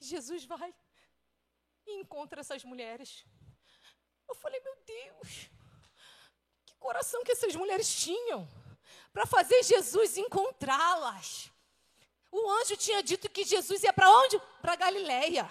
Jesus 0.00 0.44
vai 0.44 0.74
e 1.86 1.92
encontra 2.00 2.40
essas 2.40 2.62
mulheres. 2.64 3.24
Eu 4.34 4.40
falei, 4.40 4.60
meu 4.60 4.76
Deus, 4.84 5.48
que 6.66 6.74
coração 6.76 7.22
que 7.24 7.32
essas 7.32 7.54
mulheres 7.54 7.88
tinham 7.94 8.46
para 9.12 9.26
fazer 9.26 9.62
Jesus 9.62 10.16
encontrá-las. 10.16 11.50
O 12.32 12.50
anjo 12.50 12.76
tinha 12.76 13.00
dito 13.00 13.30
que 13.30 13.44
Jesus 13.44 13.84
ia 13.84 13.92
para 13.92 14.10
onde? 14.10 14.40
Para 14.60 14.74
Galileia. 14.74 15.48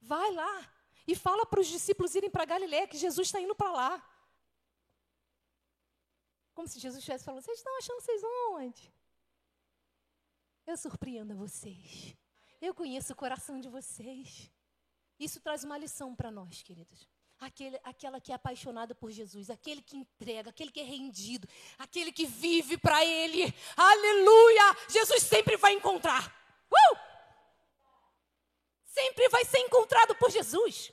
Vai 0.00 0.32
lá 0.32 0.68
e 1.06 1.14
fala 1.14 1.46
para 1.46 1.60
os 1.60 1.68
discípulos 1.68 2.14
irem 2.16 2.28
para 2.28 2.44
Galileia 2.44 2.88
que 2.88 2.98
Jesus 2.98 3.28
está 3.28 3.40
indo 3.40 3.54
para 3.54 3.70
lá. 3.70 4.08
Como 6.54 6.66
se 6.66 6.80
Jesus 6.80 6.98
estivesse 6.98 7.24
falando: 7.24 7.42
vocês 7.42 7.58
estão 7.58 7.78
achando 7.78 8.00
vocês 8.00 8.22
onde? 8.50 8.92
Eu 10.66 10.76
surpreendo 10.76 11.36
vocês. 11.36 12.16
Eu 12.60 12.74
conheço 12.74 13.12
o 13.12 13.16
coração 13.16 13.60
de 13.60 13.68
vocês. 13.68 14.50
Isso 15.18 15.40
traz 15.40 15.64
uma 15.64 15.78
lição 15.78 16.14
para 16.14 16.30
nós, 16.30 16.62
queridos. 16.62 17.08
Aquele, 17.38 17.78
aquela 17.82 18.20
que 18.20 18.30
é 18.30 18.34
apaixonada 18.34 18.94
por 18.94 19.10
Jesus, 19.10 19.50
aquele 19.50 19.82
que 19.82 19.96
entrega, 19.96 20.50
aquele 20.50 20.70
que 20.70 20.80
é 20.80 20.84
rendido, 20.84 21.48
aquele 21.78 22.12
que 22.12 22.24
vive 22.24 22.78
para 22.78 23.04
Ele. 23.04 23.52
Aleluia! 23.76 24.76
Jesus 24.88 25.22
sempre 25.24 25.56
vai 25.56 25.72
encontrar. 25.72 26.32
Uh! 26.70 26.96
Sempre 28.84 29.28
vai 29.28 29.44
ser 29.44 29.58
encontrado 29.58 30.14
por 30.14 30.30
Jesus. 30.30 30.92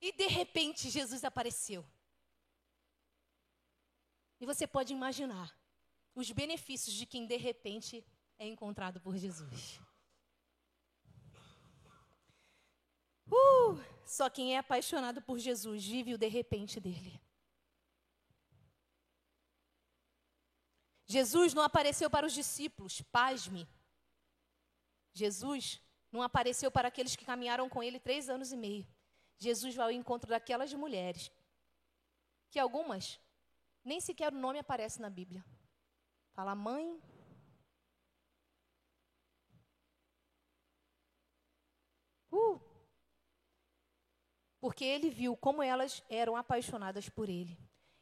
E 0.00 0.12
de 0.12 0.26
repente 0.26 0.90
Jesus 0.90 1.24
apareceu. 1.24 1.84
E 4.40 4.46
você 4.46 4.66
pode 4.66 4.92
imaginar 4.92 5.56
os 6.14 6.30
benefícios 6.30 6.94
de 6.94 7.06
quem 7.06 7.26
de 7.26 7.36
repente 7.36 8.04
é 8.38 8.46
encontrado 8.46 9.00
por 9.00 9.16
Jesus. 9.16 9.80
Uh, 13.26 13.78
só 14.06 14.30
quem 14.30 14.54
é 14.54 14.58
apaixonado 14.58 15.20
por 15.20 15.38
Jesus 15.38 15.84
vive 15.84 16.14
o 16.14 16.18
de 16.18 16.28
repente 16.28 16.80
dele. 16.80 17.20
Jesus 21.06 21.54
não 21.54 21.62
apareceu 21.62 22.10
para 22.10 22.26
os 22.26 22.32
discípulos, 22.32 23.00
pasme. 23.02 23.66
Jesus 25.12 25.80
não 26.12 26.22
apareceu 26.22 26.70
para 26.70 26.88
aqueles 26.88 27.16
que 27.16 27.24
caminharam 27.24 27.68
com 27.68 27.82
ele 27.82 27.98
três 27.98 28.28
anos 28.28 28.52
e 28.52 28.56
meio. 28.56 28.86
Jesus 29.38 29.74
vai 29.74 29.86
ao 29.86 29.92
encontro 29.92 30.28
daquelas 30.28 30.72
mulheres, 30.74 31.30
que 32.50 32.58
algumas 32.58 33.20
nem 33.84 34.00
sequer 34.00 34.32
o 34.32 34.36
nome 34.36 34.58
aparece 34.58 35.00
na 35.00 35.08
Bíblia. 35.08 35.44
Fala 36.34 36.54
mãe, 36.54 37.00
Uh! 42.38 42.60
Porque 44.60 44.84
ele 44.84 45.10
viu 45.10 45.36
como 45.36 45.62
elas 45.62 46.02
eram 46.08 46.36
apaixonadas 46.36 47.08
por 47.08 47.28
ele. 47.28 47.58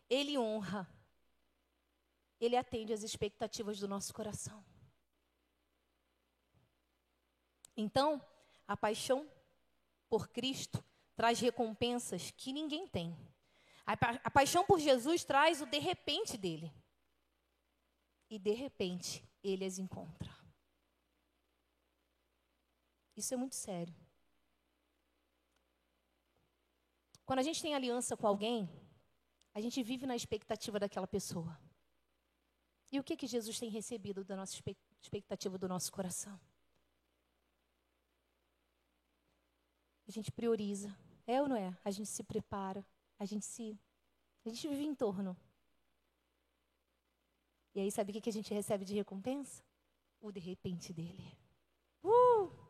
Ele 0.08 0.38
honra. 0.38 0.88
Ele 2.40 2.56
atende 2.56 2.92
às 2.92 3.02
expectativas 3.02 3.78
do 3.78 3.88
nosso 3.88 4.12
coração. 4.12 4.64
Então, 7.76 8.24
a 8.66 8.76
paixão 8.76 9.30
por 10.08 10.28
Cristo 10.28 10.82
traz 11.14 11.40
recompensas 11.40 12.30
que 12.30 12.52
ninguém 12.52 12.86
tem. 12.86 13.16
A, 13.84 13.96
pa 13.96 14.20
a 14.24 14.30
paixão 14.30 14.64
por 14.64 14.78
Jesus 14.78 15.24
traz 15.24 15.60
o 15.60 15.66
de 15.66 15.78
repente 15.78 16.36
dele. 16.36 16.72
E 18.28 18.38
de 18.38 18.52
repente, 18.52 19.24
ele 19.42 19.64
as 19.64 19.78
encontra. 19.78 20.34
Isso 23.16 23.32
é 23.32 23.36
muito 23.36 23.54
sério. 23.54 23.94
Quando 27.26 27.40
a 27.40 27.42
gente 27.42 27.60
tem 27.60 27.74
aliança 27.74 28.16
com 28.16 28.26
alguém, 28.26 28.70
a 29.52 29.60
gente 29.60 29.82
vive 29.82 30.06
na 30.06 30.14
expectativa 30.14 30.78
daquela 30.78 31.08
pessoa. 31.08 31.60
E 32.92 33.00
o 33.00 33.02
que, 33.02 33.16
que 33.16 33.26
Jesus 33.26 33.58
tem 33.58 33.68
recebido 33.68 34.24
da 34.24 34.36
nossa 34.36 34.54
expectativa 35.02 35.58
do 35.58 35.66
nosso 35.66 35.90
coração? 35.90 36.40
A 40.06 40.10
gente 40.12 40.30
prioriza. 40.30 40.96
É 41.26 41.42
ou 41.42 41.48
não 41.48 41.56
é? 41.56 41.76
A 41.84 41.90
gente 41.90 42.08
se 42.08 42.22
prepara. 42.22 42.86
A 43.18 43.24
gente 43.24 43.44
se. 43.44 43.76
A 44.44 44.48
gente 44.48 44.68
vive 44.68 44.84
em 44.84 44.94
torno. 44.94 45.36
E 47.74 47.80
aí, 47.80 47.90
sabe 47.90 48.10
o 48.10 48.14
que, 48.14 48.20
que 48.20 48.30
a 48.30 48.32
gente 48.32 48.54
recebe 48.54 48.84
de 48.84 48.94
recompensa? 48.94 49.64
O 50.20 50.30
de 50.30 50.38
repente 50.38 50.92
dele. 50.92 51.36
Uh! 52.04 52.66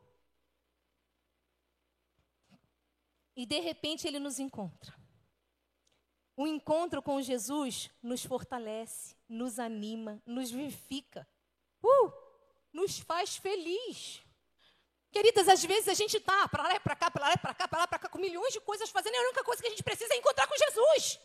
E 3.37 3.45
de 3.45 3.61
repente 3.61 4.09
ele 4.09 4.19
nos 4.19 4.39
encontra. 4.39 4.97
O 6.37 6.47
encontro 6.47 7.03
com 7.03 7.21
Jesus 7.21 7.91
nos 8.03 8.25
fortalece, 8.25 9.15
nos 9.29 9.59
anima, 9.59 10.21
nos 10.27 10.51
vivifica. 10.51 11.29
Uh, 11.83 12.13
nos 12.73 12.99
faz 12.99 13.37
feliz. 13.37 14.23
Queridas, 15.11 15.49
às 15.49 15.65
vezes 15.65 15.89
a 15.89 15.95
gente 15.95 16.19
está 16.19 16.47
para 16.49 16.65
lá 16.65 16.75
e 16.75 16.81
para 16.81 16.97
cá, 16.97 17.11
para 17.11 17.27
lá 17.27 17.33
e 17.33 17.39
para 17.39 17.55
cá, 17.55 17.69
para 17.69 17.79
lá 17.79 17.85
e 17.85 17.89
para 17.89 17.99
cá, 17.99 18.09
com 18.09 18.19
milhões 18.19 18.53
de 18.53 18.61
coisas 18.61 18.91
fazendo, 18.91 19.15
e 19.15 19.17
a 19.17 19.23
única 19.23 19.45
coisa 19.45 19.63
que 19.63 19.69
a 19.69 19.71
gente 19.71 19.83
precisa 19.83 20.13
é 20.13 20.19
encontrar 20.19 20.47
com 20.47 20.57
Jesus. 20.57 21.19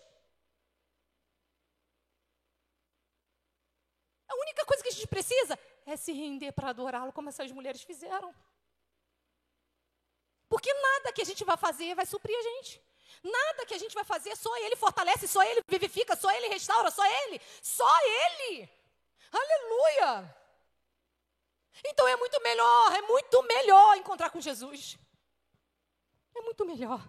A 4.29 4.35
única 4.35 4.65
coisa 4.65 4.81
que 4.81 4.89
a 4.89 4.93
gente 4.93 5.07
precisa 5.07 5.59
é 5.85 5.97
se 5.97 6.13
render 6.13 6.53
para 6.53 6.69
adorá-lo, 6.69 7.11
como 7.11 7.27
essas 7.27 7.51
mulheres 7.51 7.81
fizeram. 7.81 8.33
Porque 10.51 10.71
nada 10.73 11.13
que 11.13 11.21
a 11.21 11.29
gente 11.29 11.45
vai 11.45 11.55
fazer 11.55 11.95
vai 11.95 12.05
suprir 12.05 12.37
a 12.37 12.41
gente. 12.41 12.83
Nada 13.23 13.65
que 13.65 13.73
a 13.73 13.77
gente 13.77 13.95
vai 13.95 14.03
fazer, 14.03 14.35
só 14.35 14.53
Ele 14.57 14.75
fortalece, 14.75 15.25
só 15.25 15.41
Ele 15.43 15.61
vivifica, 15.65 16.13
só 16.13 16.29
Ele 16.29 16.49
restaura, 16.49 16.91
só 16.91 17.05
Ele. 17.05 17.39
Só 17.61 17.89
Ele. 18.23 18.69
Aleluia. 19.31 20.35
Então 21.85 22.05
é 22.05 22.17
muito 22.17 22.37
melhor, 22.41 22.91
é 22.91 23.01
muito 23.03 23.43
melhor 23.43 23.95
encontrar 23.95 24.29
com 24.29 24.41
Jesus. 24.41 24.97
É 26.35 26.41
muito 26.41 26.65
melhor. 26.65 27.01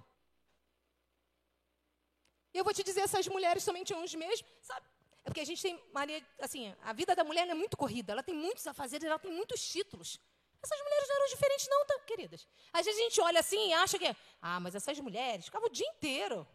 Eu 2.55 2.63
vou 2.63 2.73
te 2.73 2.85
dizer, 2.85 3.01
essas 3.01 3.27
mulheres 3.27 3.65
também 3.65 3.83
tinham 3.83 4.05
os 4.05 4.15
mesmos, 4.15 4.49
sabe? 4.61 4.87
É 5.25 5.29
porque 5.31 5.41
a 5.41 5.47
gente 5.51 5.61
tem 5.61 5.83
Maria, 5.93 6.25
assim, 6.39 6.73
a 6.85 6.93
vida 6.93 7.17
da 7.17 7.25
mulher 7.25 7.49
é 7.49 7.55
muito 7.55 7.77
corrida, 7.77 8.13
ela 8.13 8.23
tem 8.23 8.37
muitos 8.37 8.69
afazeres, 8.69 9.05
ela 9.05 9.19
tem 9.19 9.33
muitos 9.33 9.61
títulos. 9.69 10.21
Essas 10.63 10.79
mulheres 10.81 11.09
não 11.09 11.17
eram 11.17 11.29
diferentes, 11.29 11.69
não, 11.69 11.87
tá, 11.87 11.99
queridas? 12.01 12.47
Às 12.73 12.87
vezes 12.87 13.01
a 13.01 13.05
gente 13.05 13.21
olha 13.21 13.41
assim 13.41 13.69
e 13.69 13.73
acha 13.73 13.99
que, 13.99 14.17
ah, 14.41 14.61
mas 14.61 14.75
essas 14.75 14.99
mulheres 15.01 15.47
ficavam 15.47 15.69
o 15.69 15.73
dia 15.73 15.87
inteiro. 15.87 16.47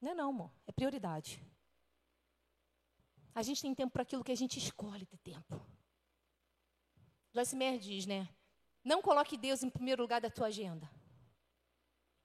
Não 0.00 0.12
é 0.12 0.14
não, 0.14 0.28
amor. 0.28 0.52
É 0.66 0.72
prioridade. 0.72 1.42
A 3.34 3.42
gente 3.42 3.62
tem 3.62 3.74
tempo 3.74 3.92
para 3.92 4.02
aquilo 4.02 4.24
que 4.24 4.32
a 4.32 4.36
gente 4.36 4.58
escolhe 4.58 5.06
ter 5.06 5.18
tempo. 5.18 5.60
Joyce 7.32 7.56
Meyer 7.56 7.78
diz, 7.78 8.06
né? 8.06 8.28
Não 8.84 9.02
coloque 9.02 9.36
Deus 9.36 9.62
em 9.62 9.70
primeiro 9.70 10.02
lugar 10.02 10.20
da 10.20 10.30
tua 10.30 10.46
agenda. 10.46 10.88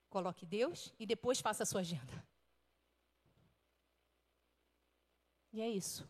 Coloque 0.09 0.45
Deus 0.45 0.93
e 0.99 1.05
depois 1.05 1.39
faça 1.39 1.63
a 1.63 1.65
sua 1.65 1.81
agenda. 1.81 2.25
E 5.53 5.61
é 5.61 5.69
isso. 5.69 6.07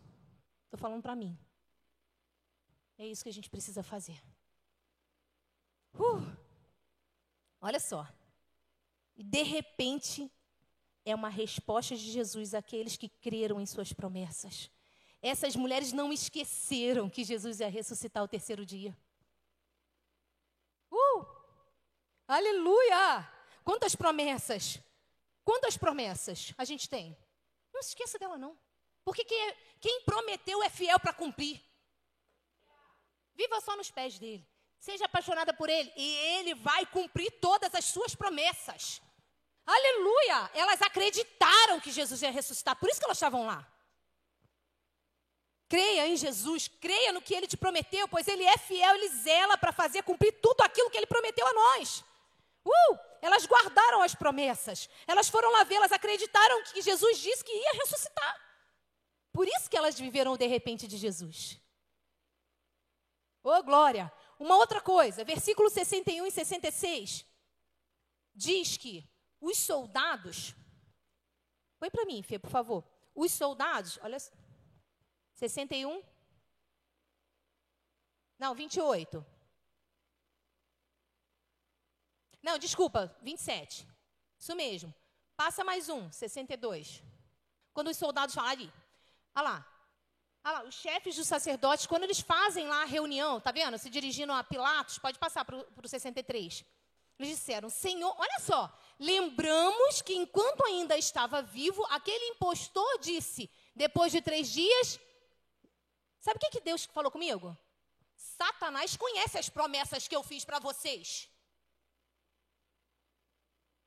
Estou 0.65 0.79
falando 0.79 1.01
para 1.01 1.15
mim. 1.15 1.37
É 2.97 3.07
isso 3.07 3.23
que 3.23 3.29
a 3.29 3.33
gente 3.33 3.49
precisa 3.49 3.81
fazer. 3.81 4.21
Uh, 5.93 6.21
olha 7.59 7.79
só. 7.79 8.07
E 9.15 9.23
de 9.23 9.43
repente, 9.43 10.31
é 11.03 11.13
uma 11.15 11.29
resposta 11.29 11.95
de 11.95 12.11
Jesus 12.11 12.53
àqueles 12.53 12.95
que 12.95 13.09
creram 13.09 13.59
em 13.59 13.65
suas 13.65 13.91
promessas. 13.91 14.69
Essas 15.21 15.55
mulheres 15.55 15.93
não 15.93 16.11
esqueceram 16.11 17.09
que 17.09 17.23
Jesus 17.23 17.59
ia 17.59 17.69
ressuscitar 17.69 18.23
o 18.23 18.27
terceiro 18.27 18.65
dia. 18.65 18.97
Uh! 20.91 21.25
Aleluia! 22.27 23.31
Quantas 23.63 23.95
promessas! 23.95 24.79
Quantas 25.43 25.77
promessas 25.77 26.53
a 26.57 26.65
gente 26.65 26.89
tem? 26.89 27.17
Não 27.73 27.81
se 27.81 27.89
esqueça 27.89 28.17
dela, 28.19 28.37
não. 28.37 28.57
Porque 29.03 29.23
quem, 29.23 29.55
quem 29.79 30.03
prometeu 30.03 30.61
é 30.63 30.69
fiel 30.69 30.99
para 30.99 31.13
cumprir. 31.13 31.61
Viva 33.41 33.59
só 33.59 33.75
nos 33.75 33.89
pés 33.89 34.19
dele. 34.19 34.45
Seja 34.79 35.05
apaixonada 35.05 35.51
por 35.53 35.67
ele 35.67 35.91
e 35.95 36.07
ele 36.35 36.53
vai 36.53 36.85
cumprir 36.85 37.31
todas 37.47 37.73
as 37.73 37.85
suas 37.85 38.13
promessas. 38.13 39.01
Aleluia! 39.65 40.51
Elas 40.53 40.81
acreditaram 40.81 41.79
que 41.79 41.91
Jesus 41.91 42.21
ia 42.21 42.31
ressuscitar, 42.31 42.75
por 42.75 42.89
isso 42.89 42.99
que 42.99 43.05
elas 43.05 43.17
estavam 43.17 43.45
lá. 43.45 43.67
Creia 45.67 46.07
em 46.07 46.17
Jesus, 46.17 46.67
creia 46.67 47.11
no 47.13 47.21
que 47.21 47.33
ele 47.33 47.47
te 47.47 47.57
prometeu, 47.57 48.07
pois 48.07 48.27
ele 48.27 48.43
é 48.43 48.57
fiel, 48.57 48.95
ele 48.95 49.09
zela 49.09 49.57
para 49.57 49.71
fazer 49.71 50.03
cumprir 50.03 50.33
tudo 50.41 50.61
aquilo 50.61 50.89
que 50.89 50.97
ele 50.97 51.07
prometeu 51.07 51.47
a 51.47 51.53
nós. 51.53 52.03
Uh! 52.65 52.97
Elas 53.21 53.45
guardaram 53.45 54.01
as 54.01 54.13
promessas, 54.13 54.89
elas 55.07 55.29
foram 55.29 55.51
lá 55.51 55.63
vê-las, 55.63 55.91
acreditaram 55.91 56.63
que 56.63 56.81
Jesus 56.81 57.17
disse 57.19 57.43
que 57.43 57.53
ia 57.53 57.73
ressuscitar. 57.73 58.35
Por 59.31 59.47
isso 59.47 59.69
que 59.69 59.77
elas 59.77 59.97
viveram 59.97 60.33
o 60.33 60.37
de 60.37 60.47
repente 60.47 60.87
de 60.87 60.97
Jesus. 60.97 61.60
Oh, 63.43 63.63
glória! 63.63 64.11
Uma 64.39 64.55
outra 64.57 64.81
coisa, 64.81 65.23
versículo 65.23 65.69
61 65.69 66.25
e 66.25 66.31
66 66.31 67.25
diz 68.33 68.77
que 68.77 69.07
os 69.39 69.57
soldados. 69.57 70.55
Põe 71.79 71.89
para 71.89 72.05
mim, 72.05 72.21
Fê, 72.21 72.39
por 72.39 72.49
favor. 72.49 72.83
Os 73.13 73.31
soldados, 73.31 73.99
olha. 74.01 74.17
61. 75.33 76.03
Não, 78.37 78.55
28. 78.55 79.25
Não, 82.41 82.57
desculpa, 82.57 83.15
27. 83.21 83.87
Isso 84.37 84.55
mesmo. 84.55 84.93
Passa 85.35 85.63
mais 85.63 85.89
um, 85.89 86.11
62. 86.11 87.03
Quando 87.73 87.89
os 87.89 87.97
soldados 87.97 88.33
falam 88.33 88.51
ali. 88.51 88.73
Olha 89.35 89.43
lá. 89.43 89.70
Ah 90.43 90.51
lá, 90.53 90.63
os 90.63 90.75
chefes 90.75 91.15
dos 91.15 91.27
sacerdotes, 91.27 91.85
quando 91.85 92.03
eles 92.03 92.19
fazem 92.19 92.67
lá 92.67 92.81
a 92.81 92.85
reunião, 92.85 93.39
tá 93.39 93.51
vendo? 93.51 93.77
Se 93.77 93.89
dirigindo 93.89 94.33
a 94.33 94.43
Pilatos, 94.43 94.97
pode 94.97 95.19
passar 95.19 95.45
para 95.45 95.55
o 95.55 95.87
63. 95.87 96.65
Eles 97.19 97.37
disseram: 97.37 97.69
Senhor, 97.69 98.13
olha 98.17 98.39
só, 98.39 98.75
lembramos 98.99 100.01
que 100.01 100.15
enquanto 100.15 100.65
ainda 100.65 100.97
estava 100.97 101.43
vivo, 101.43 101.85
aquele 101.91 102.25
impostor 102.29 102.99
disse: 102.99 103.49
depois 103.75 104.11
de 104.11 104.21
três 104.21 104.49
dias. 104.49 104.99
Sabe 106.19 106.37
o 106.37 106.39
que, 106.39 106.51
que 106.51 106.61
Deus 106.61 106.85
falou 106.85 107.11
comigo? 107.11 107.57
Satanás 108.15 108.95
conhece 108.95 109.37
as 109.37 109.49
promessas 109.49 110.07
que 110.07 110.15
eu 110.15 110.23
fiz 110.23 110.43
para 110.43 110.59
vocês. 110.59 111.29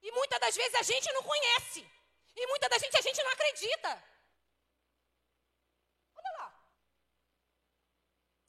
E 0.03 0.11
muitas 0.13 0.39
das 0.41 0.55
vezes 0.55 0.75
a 0.75 0.83
gente 0.83 1.13
não 1.13 1.23
conhece. 1.23 1.81
E 2.37 2.47
muitas 2.47 2.69
das 2.71 2.81
vezes 2.81 2.97
a 2.97 3.01
gente 3.01 3.23
não 3.23 3.31
acredita. 3.31 4.14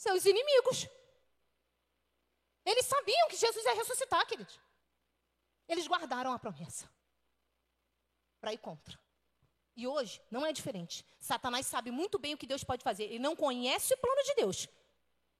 Seus 0.05 0.25
inimigos. 0.25 0.87
Eles 2.63 2.85
sabiam 2.85 3.27
que 3.27 3.35
Jesus 3.35 3.65
ia 3.65 3.73
ressuscitar, 3.73 4.25
queridos. 4.27 4.59
Eles 5.67 5.87
guardaram 5.87 6.31
a 6.31 6.39
promessa 6.39 6.89
para 8.39 8.53
ir 8.53 8.59
contra. 8.59 8.99
E 9.75 9.87
hoje 9.87 10.21
não 10.29 10.45
é 10.45 10.53
diferente. 10.53 11.03
Satanás 11.19 11.65
sabe 11.65 11.89
muito 11.91 12.19
bem 12.19 12.33
o 12.33 12.37
que 12.37 12.47
Deus 12.47 12.63
pode 12.63 12.83
fazer. 12.83 13.05
Ele 13.05 13.19
não 13.19 13.35
conhece 13.35 13.93
o 13.93 13.97
plano 13.97 14.23
de 14.23 14.35
Deus, 14.35 14.67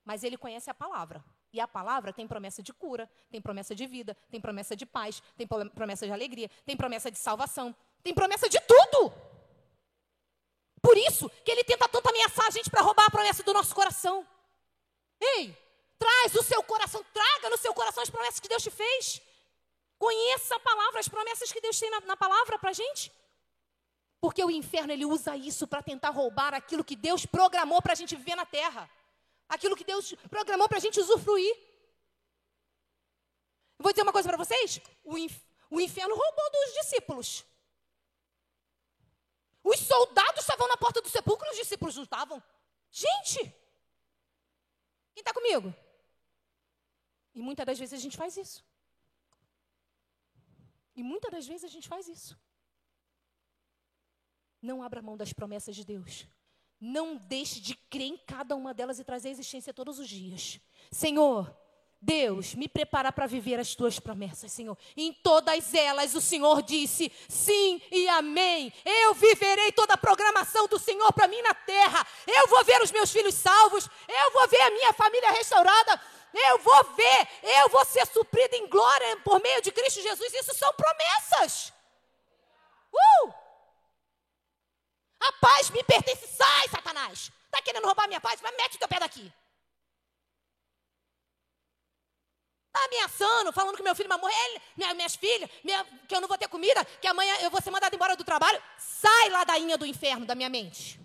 mas 0.04 0.23
ele 0.23 0.38
conhece 0.38 0.69
a 0.69 0.73
palavra. 0.73 1.23
E 1.54 1.60
a 1.60 1.67
palavra 1.67 2.12
tem 2.12 2.28
promessa 2.28 2.62
de 2.62 2.73
cura, 2.73 3.10
tem 3.30 3.41
promessa 3.41 3.73
de 3.73 3.86
vida, 3.86 4.13
tem 4.30 4.41
promessa 4.41 4.75
de 4.75 4.86
paz, 4.86 5.21
tem 5.38 5.47
promessa 5.47 6.06
de 6.06 6.12
alegria, 6.12 6.49
tem 6.65 6.75
promessa 6.75 7.10
de 7.10 7.17
salvação, 7.17 7.73
tem 8.04 8.13
promessa 8.13 8.49
de 8.49 8.60
tudo. 8.62 9.13
Por 10.82 10.97
isso 10.97 11.30
que 11.43 11.51
ele 11.51 11.63
tenta 11.63 11.88
tanto 11.88 12.10
ameaçar 12.10 12.47
a 12.47 12.51
gente 12.51 12.69
para 12.69 12.82
roubar 12.82 13.06
a 13.06 13.12
promessa 13.12 13.41
do 13.41 13.54
nosso 13.54 13.73
coração. 13.73 14.28
Ei, 15.19 15.56
traz 15.97 16.36
o 16.36 16.43
seu 16.43 16.62
coração, 16.63 17.04
traga 17.13 17.49
no 17.49 17.58
seu 17.58 17.73
coração 17.73 18.04
as 18.04 18.10
promessas 18.10 18.39
que 18.39 18.47
Deus 18.47 18.63
te 18.63 18.71
fez. 18.71 19.21
Conheça 19.97 20.56
a 20.56 20.60
palavra, 20.60 20.99
as 20.99 21.08
promessas 21.08 21.51
que 21.51 21.62
Deus 21.62 21.80
tem 21.80 21.89
na, 21.89 22.01
na 22.01 22.17
palavra 22.17 22.60
para 22.60 22.73
gente. 22.73 23.12
Porque 24.19 24.43
o 24.43 24.51
inferno 24.51 24.91
ele 24.91 25.06
usa 25.06 25.36
isso 25.36 25.67
para 25.67 25.84
tentar 25.84 26.10
roubar 26.10 26.54
aquilo 26.54 26.84
que 26.84 26.95
Deus 26.95 27.25
programou 27.25 27.82
para 27.82 27.93
a 27.93 27.95
gente 27.95 28.15
viver 28.15 28.36
na 28.36 28.45
terra. 28.45 28.89
Aquilo 29.47 29.75
que 29.75 29.84
Deus 29.84 30.13
programou 30.30 30.67
para 30.67 30.78
a 30.78 30.82
gente 30.82 30.99
usufruir. 30.99 31.56
Vou 33.78 33.91
dizer 33.91 34.04
uma 34.04 34.12
coisa 34.12 34.28
para 34.28 34.38
vocês: 34.38 34.82
o, 35.04 35.15
o 35.69 35.80
inferno 35.80 36.15
roubou 36.15 36.51
dos 36.51 36.73
discípulos. 36.73 37.45
Os 39.63 39.80
soldados 39.80 40.41
estavam 40.41 40.67
na 40.67 40.78
porta 40.78 41.01
do 41.01 41.10
sepulcro, 41.10 41.49
os 41.49 41.58
discípulos 41.58 41.95
não 41.95 42.04
estavam. 42.04 42.41
Gente, 42.91 43.54
está 45.25 45.33
comigo? 45.33 45.73
E 47.33 47.41
muitas 47.41 47.65
das 47.65 47.79
vezes 47.79 47.99
a 47.99 48.01
gente 48.01 48.15
faz 48.15 48.38
isso. 48.38 48.63
E 50.95 51.03
muitas 51.03 51.31
das 51.31 51.47
vezes 51.47 51.65
a 51.65 51.67
gente 51.67 51.88
faz 51.88 52.07
isso. 52.07 52.39
Não 54.61 54.81
abra 54.83 55.01
mão 55.01 55.17
das 55.17 55.33
promessas 55.33 55.75
de 55.75 55.83
Deus. 55.83 56.27
Não 56.79 57.17
deixe 57.17 57.59
de 57.59 57.75
crer 57.75 58.07
em 58.07 58.17
cada 58.17 58.55
uma 58.55 58.73
delas 58.73 58.99
e 58.99 59.03
trazer 59.03 59.29
a 59.29 59.31
existência 59.31 59.73
todos 59.73 59.97
os 59.99 60.07
dias. 60.07 60.59
Senhor, 60.91 61.55
Deus, 62.01 62.53
me 62.53 62.67
prepara 62.67 63.12
para 63.12 63.25
viver 63.25 63.60
as 63.60 63.73
tuas 63.73 63.99
promessas, 63.99 64.51
Senhor. 64.51 64.77
Em 64.95 65.12
todas 65.12 65.73
elas 65.73 66.13
o 66.13 66.21
Senhor 66.21 66.62
disse 66.62 67.12
sim 67.27 67.81
e 67.91 68.08
amém. 68.10 68.71
Eu 68.86 69.15
viverei 69.15 69.71
toda 69.71 69.95
a 69.95 69.97
programação 69.97 70.67
do 70.67 70.77
Senhor 70.77 71.12
para 71.13 71.27
mim 71.27 71.41
na 71.41 71.53
terra. 71.53 72.05
Eu 72.27 72.47
vou 72.47 72.63
ver 72.63 72.81
os 72.81 72.91
meus 72.91 73.12
filhos 73.12 73.34
salvos. 73.34 73.89
Eu 74.08 74.31
vou 74.31 74.47
ver 74.47 74.62
a 74.62 74.71
minha 74.71 74.93
família 74.93 75.31
restaurada. 75.31 75.99
eu 76.34 76.60
vou 76.60 76.84
ver, 76.95 77.27
eu 77.41 77.69
vou 77.69 77.84
ser 77.86 78.05
suprido 78.08 78.55
em 78.55 78.67
glória 78.67 79.17
por 79.23 79.41
meio 79.41 79.62
de 79.62 79.71
Cristo 79.71 80.01
Jesus. 80.01 80.34
Isso 80.34 80.53
são 80.53 80.71
promessas. 80.73 81.73
Uh! 82.93 83.34
A 85.19 85.31
paz 85.41 85.69
me 85.71 85.84
pertence. 85.84 86.27
Sai, 86.27 86.67
Satanás. 86.69 87.31
Está 87.45 87.62
querendo 87.63 87.86
roubar 87.86 88.08
minha 88.08 88.21
paz? 88.21 88.39
Mas 88.41 88.55
mete 88.58 88.75
o 88.75 88.79
teu 88.79 88.88
pé 88.88 88.99
daqui. 88.99 89.34
Está 92.75 92.85
ameaçando, 92.88 93.53
falando 93.53 93.77
que 93.77 93.83
meu 93.83 93.95
filho 93.95 94.09
vai 94.09 94.17
morrer, 94.17 94.61
minha, 94.75 94.93
minhas 94.93 95.15
filhas, 95.15 95.49
minha, 95.63 95.85
que 96.09 96.13
eu 96.13 96.19
não 96.19 96.27
vou 96.27 96.38
ter 96.38 96.49
comida, 96.49 96.83
que 96.83 97.07
amanhã 97.07 97.33
eu 97.38 97.49
vou 97.49 97.61
ser 97.61 97.71
mandado 97.71 97.95
embora 97.95 98.17
do 98.17 98.23
trabalho. 98.25 98.61
Sai, 98.77 99.29
ladainha 99.29 99.77
do 99.77 99.85
inferno 99.85 100.25
da 100.25 100.35
minha 100.35 100.49
mente. 100.49 100.99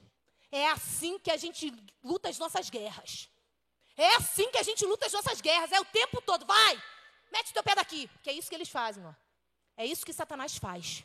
É 0.51 0.67
assim 0.67 1.17
que 1.21 1.31
a 1.31 1.37
gente 1.37 1.73
luta 2.03 2.29
as 2.29 2.41
nossas 2.41 2.69
guerras. 2.69 3.31
É 3.97 4.17
assim 4.17 4.51
que 4.51 4.59
a 4.59 4.65
gente 4.65 4.85
luta 4.85 5.07
as 5.07 5.13
nossas 5.13 5.41
guerras. 5.41 5.71
É 5.71 5.81
o 5.81 5.85
tempo 5.85 6.21
todo. 6.21 6.45
Vai, 6.45 6.83
mete 7.31 7.53
teu 7.53 7.63
pé 7.63 7.77
daqui. 7.77 8.11
Que 8.21 8.31
é 8.31 8.33
isso 8.33 8.49
que 8.49 8.57
eles 8.57 8.69
fazem. 8.69 9.07
Ó. 9.07 9.15
É 9.77 9.87
isso 9.87 10.05
que 10.05 10.13
Satanás 10.13 10.57
faz. 10.57 11.05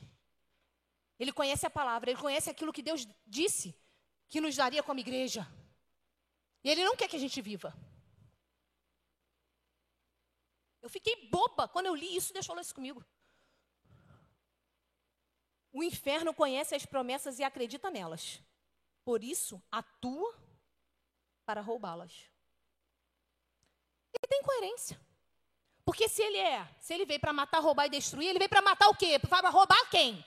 Ele 1.20 1.32
conhece 1.32 1.68
a 1.68 1.70
palavra, 1.70 2.10
ele 2.10 2.20
conhece 2.20 2.50
aquilo 2.50 2.74
que 2.74 2.82
Deus 2.82 3.08
disse 3.28 3.76
que 4.28 4.42
nos 4.42 4.56
daria 4.56 4.82
como 4.82 5.00
igreja. 5.00 5.48
E 6.64 6.72
ele 6.72 6.84
não 6.84 6.96
quer 6.96 7.08
que 7.08 7.16
a 7.16 7.20
gente 7.20 7.40
viva. 7.40 7.72
Eu 10.86 10.90
fiquei 10.90 11.28
boba 11.32 11.68
quando 11.68 11.88
eu 11.88 11.96
li 11.96 12.16
isso, 12.16 12.32
Deus 12.32 12.46
falou 12.46 12.62
isso 12.62 12.76
comigo. 12.76 13.04
O 15.74 15.82
inferno 15.82 16.32
conhece 16.32 16.76
as 16.76 16.86
promessas 16.86 17.40
e 17.40 17.44
acredita 17.44 17.90
nelas. 17.90 18.40
Por 19.04 19.24
isso, 19.24 19.60
atua 19.72 20.32
para 21.44 21.60
roubá-las. 21.60 22.30
Ele 24.14 24.28
tem 24.30 24.44
coerência. 24.44 25.02
Porque 25.84 26.08
se 26.08 26.22
ele 26.22 26.38
é, 26.38 26.64
se 26.80 26.94
ele 26.94 27.04
veio 27.04 27.20
para 27.20 27.34
matar, 27.34 27.62
roubar 27.62 27.88
e 27.88 27.90
destruir, 27.90 28.30
ele 28.30 28.38
veio 28.38 28.50
para 28.50 28.62
matar 28.62 28.88
o 28.90 28.96
quê? 28.96 29.18
Para 29.18 29.50
roubar 29.50 29.90
quem? 29.90 30.24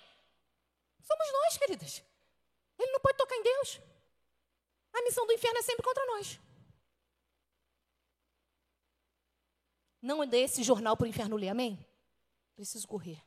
Somos 1.05 1.33
nós, 1.35 1.57
queridas. 1.57 2.03
Ele 2.77 2.91
não 2.91 2.99
pode 2.99 3.17
tocar 3.17 3.37
em 3.37 3.45
Deus. 3.45 3.81
A 4.93 5.03
missão 5.03 5.25
do 5.25 5.33
inferno 5.33 5.59
é 5.61 5.63
sempre 5.63 5.85
contra 5.85 6.05
nós. 6.07 6.41
Não 10.09 10.27
dê 10.27 10.39
esse 10.39 10.63
jornal 10.63 10.97
para 10.97 11.05
o 11.05 11.07
inferno 11.07 11.37
ler, 11.37 11.51
amém? 11.51 11.79
Preciso 12.57 12.89
correr. 12.89 13.23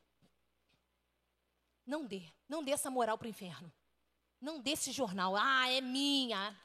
Não 1.86 2.08
dê. 2.08 2.24
Não 2.50 2.64
dê 2.64 2.72
essa 2.72 2.90
moral 2.90 3.20
para 3.20 3.28
o 3.28 3.30
inferno. 3.30 3.72
Não 4.42 4.60
dê 4.60 4.72
esse 4.72 4.92
jornal. 4.92 5.36
Ah, 5.36 5.70
é 5.70 5.80
minha. 5.80 6.60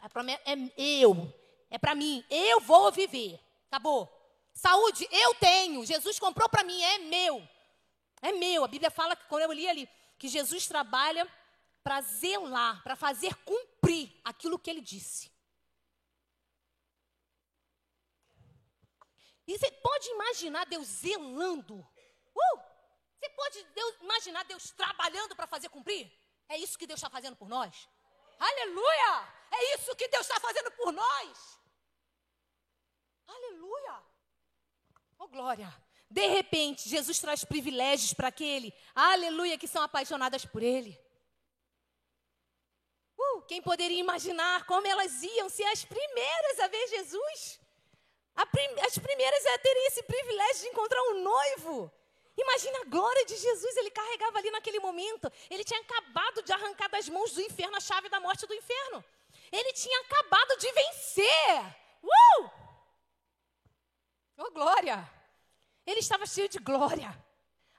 É, 0.47 0.53
é 0.55 0.71
eu. 1.05 1.31
É 1.69 1.77
para 1.77 1.95
mim. 1.95 2.25
Eu 2.31 2.61
vou 2.61 2.91
viver. 2.91 3.39
Acabou. 3.67 4.11
Saúde, 4.55 5.07
eu 5.13 5.35
tenho. 5.35 5.85
Jesus 5.85 6.19
comprou 6.19 6.49
para 6.49 6.65
mim, 6.65 6.81
é 6.81 6.97
meu. 6.97 7.47
É 8.23 8.33
meu. 8.33 8.65
A 8.65 8.69
Bíblia 8.69 8.91
fala 8.91 9.15
que 9.15 9.27
quando 9.27 9.43
eu 9.43 9.53
li 9.53 9.69
ali 9.69 9.87
que 10.19 10.29
Jesus 10.29 10.67
trabalha 10.67 11.31
para 11.85 12.01
zelar, 12.01 12.83
para 12.83 12.97
fazer 12.97 13.35
cumprir 13.45 14.19
aquilo 14.25 14.59
que 14.59 14.71
ele 14.71 14.81
disse. 14.81 15.31
E 19.47 19.57
pode 19.97 20.11
imaginar 20.11 20.67
Deus 20.67 20.87
zelando? 20.87 21.77
Uh! 22.35 22.61
Você 23.19 23.29
pode 23.31 23.65
Deus, 23.75 23.95
imaginar 24.03 24.45
Deus 24.45 24.71
trabalhando 24.71 25.35
para 25.35 25.47
fazer 25.47 25.71
cumprir? 25.71 26.13
É 26.49 26.59
isso 26.59 26.79
que 26.79 26.87
Deus 26.87 26.99
está 26.99 27.09
fazendo 27.09 27.35
por 27.35 27.49
nós? 27.49 27.89
Aleluia! 28.39 29.35
É 29.51 29.75
isso 29.75 29.97
que 29.97 30.07
Deus 30.09 30.27
está 30.27 30.39
fazendo 30.39 30.71
por 30.73 30.93
nós. 30.93 31.61
Aleluia! 33.27 34.03
Oh, 35.19 35.29
glória! 35.29 35.75
De 36.11 36.27
repente, 36.27 36.89
Jesus 36.89 37.19
traz 37.19 37.43
privilégios 37.43 38.13
para 38.13 38.29
aquele, 38.29 38.73
aleluia, 38.95 39.59
que 39.59 39.67
são 39.67 39.83
apaixonadas 39.83 40.45
por 40.45 40.63
Ele. 40.63 41.01
Uh, 43.19 43.43
quem 43.43 43.63
poderia 43.63 43.99
imaginar 43.99 44.67
como 44.67 44.87
elas 44.87 45.23
iam 45.23 45.49
ser 45.49 45.65
as 45.65 45.85
primeiras 45.85 46.61
a 46.61 46.69
ver 46.69 46.87
Jesus? 46.89 47.66
As 48.37 48.99
primeiras 48.99 49.47
a 49.47 49.59
terem 49.59 49.87
esse 49.87 50.03
privilégio 50.03 50.63
de 50.63 50.69
encontrar 50.69 51.03
um 51.11 51.23
noivo. 51.23 51.93
Imagina 52.37 52.81
a 52.83 52.85
glória 52.85 53.25
de 53.25 53.35
Jesus, 53.35 53.77
ele 53.79 53.91
carregava 53.91 54.39
ali 54.39 54.51
naquele 54.51 54.79
momento. 54.79 55.33
Ele 55.51 55.65
tinha 55.65 55.81
acabado 55.81 56.43
de 56.43 56.53
arrancar 56.53 56.89
das 56.91 57.09
mãos 57.09 57.33
do 57.33 57.41
inferno 57.41 57.77
a 57.77 57.81
chave 57.81 58.11
da 58.11 58.21
morte 58.21 58.47
do 58.47 58.55
inferno. 58.55 59.03
Ele 59.51 59.73
tinha 59.73 60.01
acabado 60.01 60.59
de 60.59 60.71
vencer. 60.71 61.77
Uh! 62.03 62.51
Oh, 64.37 64.51
glória! 64.51 65.11
Ele 65.87 66.01
estava 66.01 66.27
cheio 66.27 66.49
de 66.49 66.59
glória, 66.59 67.11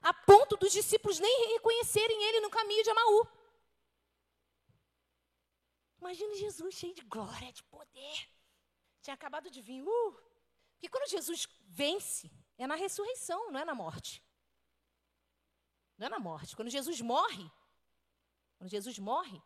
a 0.02 0.12
ponto 0.12 0.56
dos 0.56 0.72
discípulos 0.72 1.20
nem 1.20 1.52
reconhecerem 1.52 2.24
ele 2.24 2.40
no 2.40 2.50
caminho 2.50 2.82
de 2.82 2.90
Amaú. 2.90 3.28
Imagine 6.00 6.34
Jesus 6.36 6.74
cheio 6.74 6.94
de 6.94 7.02
glória, 7.02 7.52
de 7.52 7.62
poder. 7.64 8.28
Tinha 9.02 9.14
acabado 9.14 9.50
de 9.50 9.60
vir. 9.60 9.82
Uh! 9.82 10.27
Porque 10.78 10.88
quando 10.88 11.10
Jesus 11.10 11.48
vence, 11.66 12.30
é 12.56 12.64
na 12.64 12.76
ressurreição, 12.76 13.50
não 13.50 13.58
é 13.58 13.64
na 13.64 13.74
morte. 13.74 14.22
Não 15.98 16.06
é 16.06 16.10
na 16.10 16.20
morte. 16.20 16.54
Quando 16.54 16.70
Jesus 16.70 17.00
morre, 17.00 17.50
quando 18.56 18.70
Jesus 18.70 18.96
morre, 19.00 19.42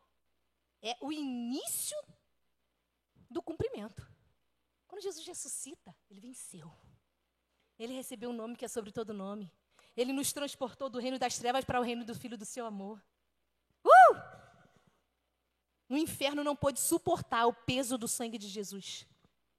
é 0.83 0.95
o 1.01 1.11
início 1.11 1.97
do 3.31 3.43
cumprimento. 3.43 4.07
Quando 4.87 5.01
Jesus 5.01 5.27
ressuscita, 5.27 5.97
ele 6.11 6.21
venceu. 6.21 6.71
Ele 7.79 7.95
recebeu 7.95 8.29
um 8.29 8.35
nome 8.35 8.55
que 8.55 8.67
é 8.67 8.69
sobre 8.69 8.93
todo 8.93 9.15
nome. 9.15 9.51
Ele 9.97 10.13
nos 10.13 10.35
transportou 10.35 10.91
do 10.91 10.99
reino 10.99 11.19
das 11.19 11.39
trevas 11.39 11.65
para 11.65 11.81
o 11.81 11.83
reino 11.83 12.05
do 12.05 12.15
Filho 12.15 12.37
do 12.37 12.45
seu 12.45 12.67
amor. 12.67 13.03
Uh! 13.83 14.43
O 15.89 15.97
inferno 15.97 16.45
não 16.45 16.55
pôde 16.55 16.79
suportar 16.79 17.47
o 17.47 17.55
peso 17.55 17.97
do 17.97 18.07
sangue 18.07 18.37
de 18.37 18.49
Jesus. 18.49 19.07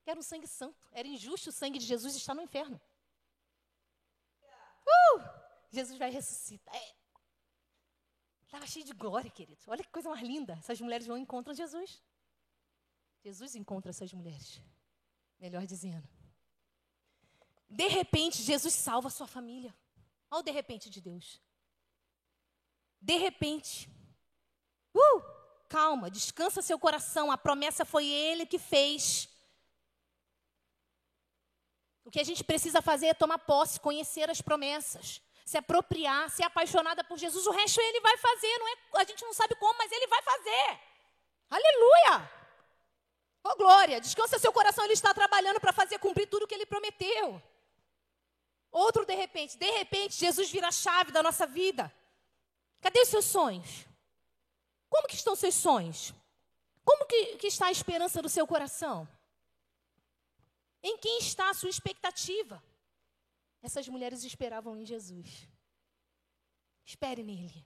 Era 0.06 0.18
um 0.18 0.22
sangue 0.22 0.46
santo. 0.46 0.76
Era 0.92 1.08
injusto 1.08 1.50
o 1.50 1.52
sangue 1.52 1.78
de 1.78 1.86
Jesus 1.86 2.14
estar 2.14 2.34
no 2.34 2.42
inferno. 2.42 2.80
Uh! 4.86 5.20
Jesus 5.70 5.98
vai 5.98 6.10
ressuscitar. 6.10 6.74
É. 6.74 6.94
Estava 8.44 8.66
cheio 8.66 8.84
de 8.84 8.92
glória, 8.92 9.30
querido. 9.30 9.60
Olha 9.66 9.82
que 9.82 9.90
coisa 9.90 10.08
mais 10.08 10.22
linda. 10.22 10.52
Essas 10.54 10.80
mulheres 10.80 11.06
vão 11.06 11.18
e 11.18 11.20
encontram 11.22 11.54
Jesus. 11.54 12.00
Jesus 13.24 13.56
encontra 13.56 13.90
essas 13.90 14.12
mulheres. 14.12 14.60
Melhor 15.40 15.66
dizendo. 15.66 16.08
De 17.68 17.88
repente, 17.88 18.42
Jesus 18.42 18.74
salva 18.74 19.08
a 19.08 19.10
sua 19.10 19.26
família. 19.26 19.74
Olha 20.30 20.40
o 20.40 20.42
de 20.44 20.52
repente 20.52 20.88
de 20.88 21.00
Deus. 21.00 21.40
De 23.00 23.16
repente. 23.16 23.90
Uh, 24.94 25.22
calma, 25.68 26.08
descansa 26.10 26.62
seu 26.62 26.78
coração. 26.78 27.32
A 27.32 27.38
promessa 27.38 27.84
foi 27.84 28.06
Ele 28.06 28.46
que 28.46 28.58
fez. 28.58 29.33
O 32.04 32.10
que 32.10 32.20
a 32.20 32.24
gente 32.24 32.44
precisa 32.44 32.82
fazer 32.82 33.06
é 33.06 33.14
tomar 33.14 33.38
posse, 33.38 33.80
conhecer 33.80 34.28
as 34.30 34.40
promessas, 34.40 35.22
se 35.44 35.56
apropriar, 35.56 36.28
ser 36.30 36.42
apaixonada 36.42 37.02
por 37.02 37.18
Jesus. 37.18 37.46
O 37.46 37.50
resto 37.50 37.80
Ele 37.80 38.00
vai 38.00 38.16
fazer. 38.18 38.58
Não 38.58 38.68
é, 38.68 38.74
a 38.96 39.04
gente 39.04 39.24
não 39.24 39.32
sabe 39.32 39.54
como, 39.56 39.78
mas 39.78 39.90
Ele 39.90 40.06
vai 40.06 40.22
fazer. 40.22 40.80
Aleluia! 41.50 42.30
Oh, 43.42 43.56
glória! 43.56 44.00
Descansa 44.00 44.38
seu 44.38 44.52
coração, 44.52 44.84
Ele 44.84 44.94
está 44.94 45.14
trabalhando 45.14 45.60
para 45.60 45.72
fazer 45.72 45.98
cumprir 45.98 46.26
tudo 46.28 46.44
o 46.44 46.46
que 46.46 46.54
Ele 46.54 46.66
prometeu. 46.66 47.42
Outro 48.70 49.06
de 49.06 49.14
repente, 49.14 49.56
de 49.56 49.70
repente, 49.70 50.16
Jesus 50.16 50.50
vira 50.50 50.68
a 50.68 50.72
chave 50.72 51.12
da 51.12 51.22
nossa 51.22 51.46
vida. 51.46 51.92
Cadê 52.80 53.00
os 53.00 53.08
seus 53.08 53.24
sonhos? 53.24 53.86
Como 54.90 55.08
que 55.08 55.14
estão 55.14 55.34
seus 55.34 55.54
sonhos? 55.54 56.12
Como 56.84 57.06
que, 57.06 57.36
que 57.36 57.46
está 57.46 57.66
a 57.66 57.70
esperança 57.70 58.20
do 58.20 58.28
seu 58.28 58.46
coração? 58.46 59.08
Em 60.86 60.98
quem 60.98 61.18
está 61.18 61.48
a 61.48 61.54
sua 61.54 61.70
expectativa? 61.70 62.62
Essas 63.62 63.88
mulheres 63.88 64.22
esperavam 64.22 64.76
em 64.76 64.84
Jesus. 64.84 65.48
Espere 66.84 67.22
nele. 67.22 67.64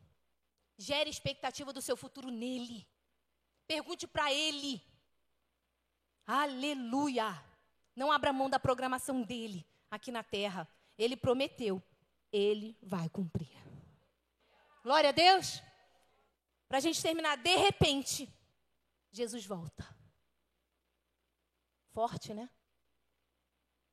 Gere 0.77 1.11
expectativa 1.11 1.73
do 1.73 1.83
seu 1.83 1.97
futuro 1.97 2.31
nele. 2.31 2.87
Pergunte 3.67 4.07
para 4.07 4.33
ele. 4.33 4.81
Aleluia. 6.25 7.45
Não 7.97 8.13
abra 8.13 8.33
mão 8.33 8.49
da 8.49 8.61
programação 8.61 9.21
dele 9.21 9.67
aqui 9.91 10.13
na 10.13 10.23
terra. 10.23 10.69
Ele 10.97 11.17
prometeu, 11.17 11.83
ele 12.31 12.79
vai 12.81 13.09
cumprir. 13.09 13.51
Glória 14.85 15.09
a 15.09 15.13
Deus. 15.13 15.61
Para 16.69 16.79
a 16.79 16.81
gente 16.81 17.03
terminar, 17.03 17.37
de 17.37 17.57
repente, 17.57 18.33
Jesus 19.11 19.45
volta. 19.45 19.85
Forte, 21.91 22.33
né? 22.33 22.49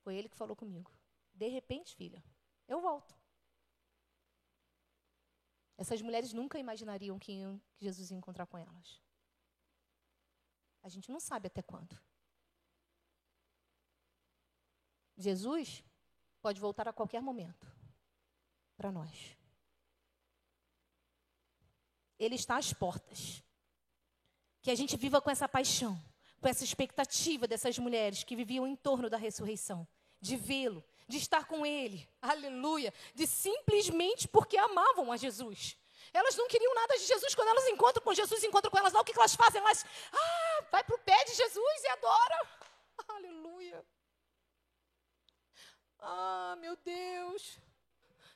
Foi 0.05 0.15
ele 0.15 0.29
que 0.29 0.37
falou 0.37 0.55
comigo. 0.55 0.91
De 1.33 1.47
repente, 1.47 1.95
filha, 1.95 2.23
eu 2.67 2.79
volto. 2.79 3.17
Essas 5.75 5.99
mulheres 5.99 6.31
nunca 6.31 6.59
imaginariam 6.59 7.17
que, 7.17 7.41
Jesus 7.75 8.11
ia 8.11 8.17
encontrar 8.17 8.45
com 8.45 8.55
elas. 8.55 9.01
A 10.83 10.89
gente 10.89 11.09
não 11.09 11.19
sabe 11.19 11.47
até 11.47 11.63
quando. 11.63 11.99
Jesus 15.17 15.83
pode 16.39 16.61
voltar 16.61 16.87
a 16.87 16.93
qualquer 16.93 17.19
momento 17.19 17.65
para 18.77 18.91
nós. 18.91 19.35
Ele 22.19 22.35
está 22.35 22.57
às 22.57 22.71
portas. 22.73 23.41
Que 24.61 24.69
a 24.69 24.75
gente 24.75 24.95
viva 24.97 25.19
com 25.19 25.31
essa 25.31 25.49
paixão, 25.49 25.99
com 26.45 26.49
essa 26.49 26.63
expectativa 26.63 27.47
dessas 27.47 27.79
mulheres 27.79 28.23
que 28.23 28.35
viviam 28.35 28.67
em 28.67 28.75
torno 28.75 29.09
da 29.09 29.17
ressurreição, 29.17 29.87
de 30.21 30.37
vê-lo, 30.37 30.85
de 31.07 31.17
estar 31.17 31.47
com 31.47 31.65
ele, 31.65 32.07
aleluia, 32.21 32.93
de 33.15 33.25
simplesmente 33.25 34.27
porque 34.27 34.55
amavam 34.55 35.11
a 35.11 35.17
Jesus. 35.17 35.75
Elas 36.13 36.35
não 36.35 36.47
queriam 36.47 36.71
nada 36.75 36.99
de 36.99 37.05
Jesus. 37.05 37.33
Quando 37.33 37.47
elas 37.47 37.67
encontram 37.69 38.03
com 38.03 38.13
Jesus, 38.13 38.43
encontram 38.43 38.69
com 38.69 38.77
elas 38.77 38.93
lá, 38.93 39.01
o 39.01 39.03
que, 39.03 39.17
elas 39.17 39.33
fazem? 39.33 39.59
Elas, 39.59 39.83
ah, 40.13 40.65
vai 40.71 40.83
para 40.83 40.95
o 40.95 40.99
pé 40.99 41.17
de 41.23 41.33
Jesus 41.33 41.83
e 41.83 41.87
adora. 41.87 42.47
Aleluia. 43.07 43.83
Ah, 45.99 46.55
meu 46.59 46.75
Deus. 46.75 47.57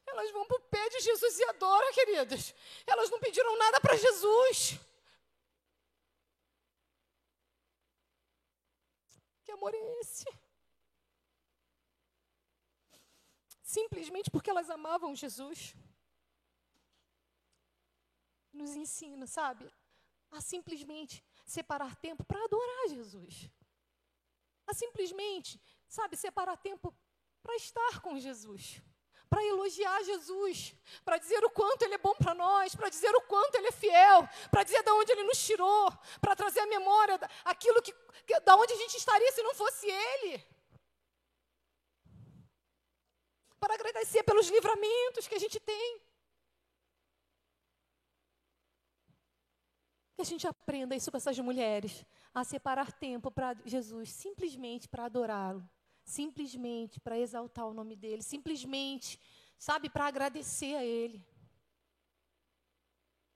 Elas 0.07 0.31
vão 0.31 0.47
para 0.47 0.57
o 0.57 0.61
pé 0.61 0.89
de 0.89 0.99
Jesus 1.01 1.37
e 1.37 1.43
adoram, 1.43 1.93
queridas. 1.93 2.55
Elas 2.87 3.11
não 3.11 3.19
pediram 3.19 3.55
nada 3.55 3.79
para 3.79 3.95
Jesus. 3.95 4.79
Que 9.49 9.53
amor 9.53 9.73
é 9.73 9.99
esse? 10.01 10.25
Simplesmente 13.63 14.29
porque 14.29 14.51
elas 14.51 14.69
amavam 14.69 15.15
Jesus. 15.15 15.75
Nos 18.53 18.75
ensina, 18.75 19.25
sabe? 19.25 19.65
A 20.29 20.39
simplesmente 20.39 21.25
separar 21.47 21.95
tempo 21.95 22.23
para 22.23 22.43
adorar 22.45 22.89
Jesus. 22.89 23.49
A 24.67 24.73
simplesmente, 24.75 25.59
sabe, 25.87 26.15
separar 26.15 26.55
tempo 26.55 26.95
para 27.41 27.55
estar 27.55 28.01
com 28.01 28.19
Jesus 28.19 28.83
para 29.29 29.45
elogiar 29.45 30.03
Jesus, 30.03 30.73
para 31.05 31.17
dizer 31.17 31.43
o 31.45 31.49
quanto 31.49 31.83
Ele 31.83 31.93
é 31.93 31.97
bom 31.97 32.15
para 32.15 32.33
nós, 32.33 32.75
para 32.75 32.89
dizer 32.89 33.13
o 33.15 33.21
quanto 33.21 33.55
Ele 33.55 33.67
é 33.67 33.71
fiel, 33.71 34.27
para 34.49 34.63
dizer 34.63 34.81
de 34.83 34.91
onde 34.91 35.11
Ele 35.11 35.23
nos 35.23 35.45
tirou, 35.45 35.91
para 36.19 36.35
trazer 36.35 36.61
a 36.61 36.65
memória 36.65 37.19
aquilo 37.45 37.81
que, 37.81 37.93
que, 38.25 38.39
da 38.39 38.55
onde 38.55 38.73
a 38.73 38.77
gente 38.77 38.97
estaria 38.97 39.31
se 39.31 39.43
não 39.43 39.53
fosse 39.53 39.87
Ele. 39.87 40.43
Para 43.59 43.75
agradecer 43.75 44.23
pelos 44.23 44.49
livramentos 44.49 45.27
que 45.27 45.35
a 45.35 45.39
gente 45.39 45.59
tem. 45.59 46.01
Que 50.15 50.21
a 50.21 50.25
gente 50.25 50.47
aprenda 50.47 50.95
isso 50.95 51.11
com 51.11 51.17
essas 51.17 51.37
mulheres, 51.39 52.03
a 52.33 52.43
separar 52.43 52.91
tempo 52.91 53.29
para 53.29 53.55
Jesus, 53.63 54.11
simplesmente 54.11 54.87
para 54.87 55.05
adorá-lo 55.05 55.69
simplesmente 56.09 56.99
para 56.99 57.17
exaltar 57.17 57.67
o 57.67 57.73
nome 57.73 57.95
dele, 57.95 58.23
simplesmente, 58.23 59.19
sabe, 59.57 59.89
para 59.89 60.07
agradecer 60.07 60.75
a 60.75 60.83
ele. 60.83 61.25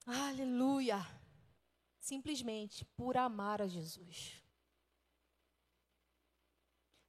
Aleluia! 0.04 0.98
Simplesmente 2.00 2.84
por 2.96 3.16
amar 3.16 3.62
a 3.62 3.66
Jesus. 3.66 4.42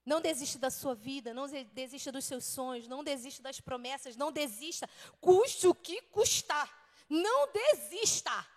Não 0.05 0.22
desista 0.22 0.59
da 0.59 0.70
sua 0.70 0.93
vida, 0.93 1.34
não 1.34 1.47
desista 1.74 2.11
dos 2.11 2.26
seus 2.26 2.45
sonhos, 2.45 2.88
não 2.88 3.03
desista 3.03 3.41
das 3.41 3.59
promessas, 3.59 4.16
não 4.16 4.32
desista, 4.32 4.88
custe 5.20 5.68
o 5.68 5.74
que 5.74 5.99
custar. 6.03 6.84
Não 7.09 7.51
desista. 7.51 8.47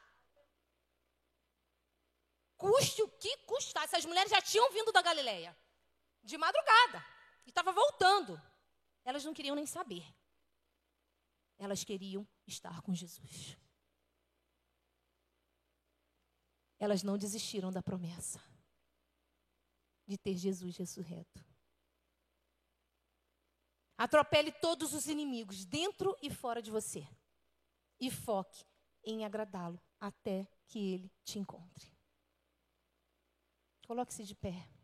Custe 2.57 3.03
o 3.03 3.09
que 3.09 3.37
custar. 3.39 3.85
Essas 3.85 4.05
mulheres 4.05 4.31
já 4.31 4.43
tinham 4.43 4.71
vindo 4.71 4.93
da 4.93 5.01
Galileia 5.01 5.57
de 6.29 6.37
madrugada 6.37 7.05
e 7.47 7.49
estava 7.49 7.73
voltando. 7.73 8.41
Elas 9.05 9.25
não 9.25 9.33
queriam 9.33 9.57
nem 9.57 9.67
saber. 9.67 10.05
Elas 11.59 11.83
queriam 11.83 12.29
estar 12.47 12.83
com 12.83 12.95
Jesus. 12.95 13.57
Elas 16.79 17.03
não 17.03 17.19
desistiram 17.19 17.73
da 17.73 17.83
promessa 17.83 18.41
de 20.07 20.17
ter 20.17 20.37
Jesus 20.37 20.77
ressurreto. 20.77 21.45
Atropele 23.97 24.53
todos 24.53 24.93
os 24.93 25.07
inimigos, 25.07 25.65
dentro 25.65 26.17
e 26.23 26.31
fora 26.31 26.63
de 26.63 26.71
você. 26.71 27.09
E 27.99 28.11
foque 28.11 28.65
em 29.03 29.25
agradá-lo 29.25 29.83
até 29.99 30.47
que 30.69 30.79
ele 30.79 31.13
te 31.25 31.39
encontre. 31.39 31.91
Coloque-se 33.87 34.23
de 34.23 34.37
pé. 34.37 34.78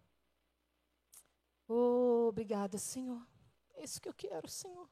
Oh, 1.68 2.26
obrigada, 2.28 2.78
Senhor. 2.78 3.26
É 3.74 3.84
isso 3.84 4.00
que 4.00 4.08
eu 4.08 4.14
quero, 4.14 4.48
Senhor. 4.48 4.88